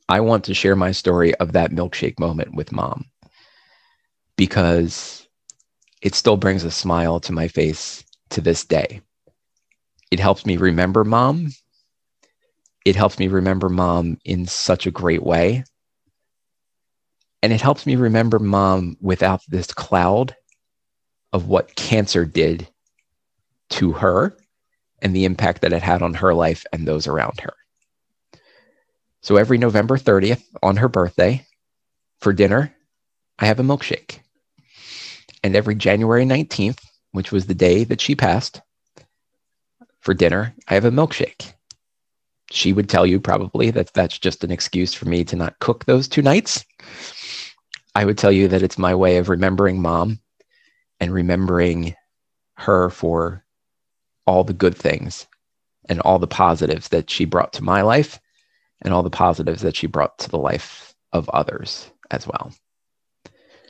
I 0.08 0.22
want 0.22 0.46
to 0.46 0.56
share 0.56 0.76
my 0.76 0.92
story 0.92 1.36
of 1.36 1.52
that 1.52 1.72
milkshake 1.72 2.20
moment 2.20 2.56
with 2.56 2.72
mom 2.72 3.06
because 4.36 5.28
it 6.02 6.16
still 6.16 6.38
brings 6.38 6.64
a 6.64 6.72
smile 6.72 7.20
to 7.20 7.34
my 7.34 7.48
face 7.48 8.04
to 8.32 8.42
this 8.42 8.66
day. 8.66 9.02
It 10.10 10.20
helps 10.20 10.46
me 10.46 10.58
remember 10.58 11.04
mom. 11.04 11.50
It 12.86 12.96
helps 12.96 13.20
me 13.20 13.28
remember 13.28 13.70
mom 13.70 14.18
in 14.26 14.48
such 14.48 14.88
a 14.88 14.92
great 14.92 15.22
way. 15.22 15.64
And 17.44 17.54
it 17.54 17.62
helps 17.62 17.86
me 17.86 17.96
remember 17.96 18.40
mom 18.40 18.98
without 19.00 19.42
this 19.48 19.68
cloud 19.68 20.36
of 21.34 21.48
what 21.48 21.76
cancer 21.76 22.26
did 22.26 22.68
to 23.70 23.92
her 23.94 24.36
and 25.02 25.16
the 25.16 25.26
impact 25.26 25.62
that 25.62 25.74
it 25.74 25.84
had 25.84 26.02
on 26.02 26.14
her 26.16 26.34
life 26.34 26.66
and 26.74 26.88
those 26.88 27.08
around 27.08 27.40
her. 27.42 27.54
So 29.22 29.36
every 29.36 29.58
November 29.58 29.98
30th 29.98 30.44
on 30.64 30.78
her 30.78 30.88
birthday 30.88 31.46
for 32.20 32.34
dinner, 32.34 32.74
I 33.38 33.46
have 33.46 33.60
a 33.60 33.64
milkshake. 33.64 34.20
And 35.44 35.56
every 35.56 35.76
January 35.76 36.26
19th, 36.26 36.80
which 37.12 37.32
was 37.32 37.46
the 37.46 37.56
day 37.56 37.84
that 37.86 38.02
she 38.02 38.16
passed, 38.16 38.62
for 40.00 40.14
dinner, 40.14 40.54
I 40.68 40.74
have 40.74 40.86
a 40.86 40.92
milkshake. 40.92 41.54
She 42.52 42.74
would 42.74 42.90
tell 42.90 43.06
you 43.06 43.20
probably 43.20 43.72
that 43.72 43.94
that's 43.94 44.18
just 44.18 44.44
an 44.44 44.52
excuse 44.52 44.94
for 44.94 45.06
me 45.06 45.24
to 45.26 45.36
not 45.36 45.60
cook 45.60 45.86
those 45.86 46.08
two 46.08 46.22
nights. 46.22 46.66
I 47.96 48.06
would 48.06 48.18
tell 48.18 48.32
you 48.32 48.48
that 48.48 48.64
it's 48.64 48.78
my 48.78 48.96
way 48.96 49.18
of 49.18 49.30
remembering 49.30 49.82
mom 49.82 50.20
and 51.00 51.14
remembering 51.14 51.96
her 52.56 52.90
for 52.90 53.46
all 54.26 54.44
the 54.44 54.54
good 54.54 54.76
things 54.76 55.28
and 55.88 56.00
all 56.02 56.20
the 56.20 56.28
positives 56.28 56.90
that 56.90 57.10
she 57.10 57.26
brought 57.26 57.54
to 57.54 57.64
my 57.64 57.82
life 57.82 58.20
and 58.82 58.94
all 58.94 59.04
the 59.04 59.10
positives 59.10 59.62
that 59.62 59.76
she 59.76 59.88
brought 59.88 60.18
to 60.20 60.30
the 60.30 60.38
life 60.38 60.94
of 61.12 61.30
others 61.30 61.90
as 62.12 62.28
well. 62.28 62.54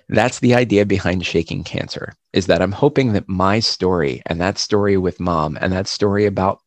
That's 0.10 0.40
the 0.40 0.56
idea 0.56 0.86
behind 0.86 1.26
Shaking 1.26 1.64
Cancer 1.64 2.14
is 2.34 2.48
that 2.48 2.62
I'm 2.62 2.72
hoping 2.72 3.14
that 3.14 3.30
my 3.30 3.60
story 3.60 4.24
and 4.26 4.42
that 4.42 4.58
story 4.58 4.98
with 4.98 5.20
mom 5.20 5.58
and 5.62 5.72
that 5.72 5.88
story 5.88 6.26
about 6.26 6.60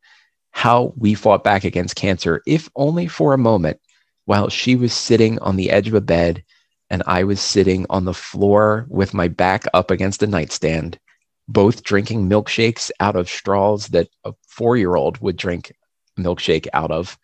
how 0.51 0.93
we 0.95 1.13
fought 1.13 1.43
back 1.43 1.63
against 1.63 1.95
cancer, 1.95 2.41
if 2.47 2.69
only 2.75 3.07
for 3.07 3.33
a 3.33 3.37
moment, 3.37 3.79
while 4.25 4.49
she 4.49 4.75
was 4.75 4.93
sitting 4.93 5.39
on 5.39 5.57
the 5.57 5.71
edge 5.71 5.87
of 5.87 5.93
a 5.93 6.01
bed 6.01 6.43
and 6.89 7.03
I 7.05 7.23
was 7.23 7.41
sitting 7.41 7.85
on 7.89 8.05
the 8.05 8.13
floor 8.13 8.85
with 8.89 9.13
my 9.13 9.27
back 9.27 9.65
up 9.73 9.91
against 9.91 10.23
a 10.23 10.27
nightstand, 10.27 10.99
both 11.47 11.83
drinking 11.83 12.29
milkshakes 12.29 12.91
out 12.99 13.15
of 13.15 13.29
straws 13.29 13.87
that 13.89 14.09
a 14.25 14.33
four 14.47 14.77
year 14.77 14.95
old 14.95 15.17
would 15.19 15.37
drink 15.37 15.73
milkshake 16.19 16.67
out 16.73 16.91
of 16.91 17.17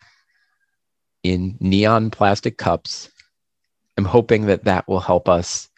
in 1.23 1.57
neon 1.59 2.09
plastic 2.09 2.57
cups. 2.57 3.09
I'm 3.97 4.05
hoping 4.05 4.45
that 4.45 4.63
that 4.63 4.87
will 4.87 5.01
help 5.01 5.27
us 5.27 5.69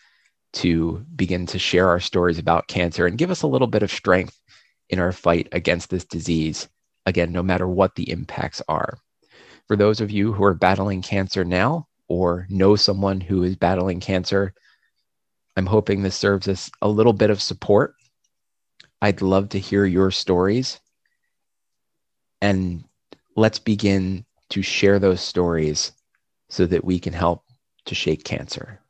to 0.54 1.06
begin 1.16 1.46
to 1.48 1.60
share 1.60 1.88
our 1.88 2.00
stories 2.00 2.38
about 2.38 2.68
cancer 2.68 3.06
and 3.06 3.18
give 3.18 3.32
us 3.32 3.42
a 3.42 3.48
little 3.48 3.68
bit 3.68 3.84
of 3.84 3.92
strength 3.92 4.40
in 4.90 5.00
our 5.00 5.12
fight 5.12 5.48
against 5.52 5.90
this 5.90 6.06
disease. 6.06 6.68
Again, 7.06 7.32
no 7.32 7.42
matter 7.42 7.68
what 7.68 7.96
the 7.96 8.10
impacts 8.12 8.62
are. 8.68 9.00
For 9.68 9.76
those 9.76 10.02
of 10.02 10.12
you 10.12 10.34
who 10.34 10.44
are 10.44 10.54
battling 10.54 11.02
cancer 11.02 11.44
now 11.44 11.88
or 12.12 12.46
know 12.50 12.76
someone 12.76 13.22
who 13.22 13.44
is 13.44 13.56
battling 13.56 14.02
cancer, 14.02 14.54
I'm 15.56 15.66
hoping 15.66 16.02
this 16.02 16.16
serves 16.16 16.50
as 16.50 16.70
a 16.82 16.90
little 16.90 17.14
bit 17.14 17.30
of 17.30 17.42
support. 17.42 17.96
I'd 19.02 19.22
love 19.22 19.50
to 19.50 19.60
hear 19.60 19.86
your 19.86 20.12
stories. 20.12 20.82
And 22.42 22.84
let's 23.38 23.60
begin 23.60 24.26
to 24.50 24.62
share 24.62 25.00
those 25.00 25.22
stories 25.22 25.94
so 26.50 26.66
that 26.66 26.84
we 26.84 27.00
can 27.00 27.14
help 27.14 27.46
to 27.86 27.96
shake 27.96 28.26
cancer. 28.26 28.82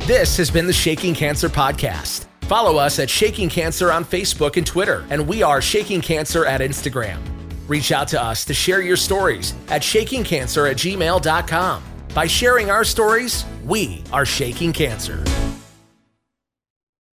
This 0.00 0.36
has 0.36 0.50
been 0.50 0.66
the 0.66 0.72
Shaking 0.72 1.14
Cancer 1.14 1.48
Podcast. 1.48 2.26
Follow 2.42 2.78
us 2.78 2.98
at 2.98 3.08
Shaking 3.08 3.48
Cancer 3.48 3.92
on 3.92 4.04
Facebook 4.04 4.56
and 4.56 4.66
Twitter, 4.66 5.06
and 5.10 5.28
we 5.28 5.42
are 5.42 5.60
Shaking 5.60 6.00
Cancer 6.00 6.44
at 6.44 6.60
Instagram. 6.60 7.37
Reach 7.68 7.92
out 7.92 8.08
to 8.08 8.22
us 8.22 8.44
to 8.46 8.54
share 8.54 8.80
your 8.80 8.96
stories 8.96 9.54
at 9.68 9.82
shakingcancer 9.82 10.70
at 10.70 10.76
gmail.com. 10.76 11.82
By 12.14 12.26
sharing 12.26 12.70
our 12.70 12.84
stories, 12.84 13.44
we 13.64 14.02
are 14.12 14.24
shaking 14.24 14.72
cancer. 14.72 15.22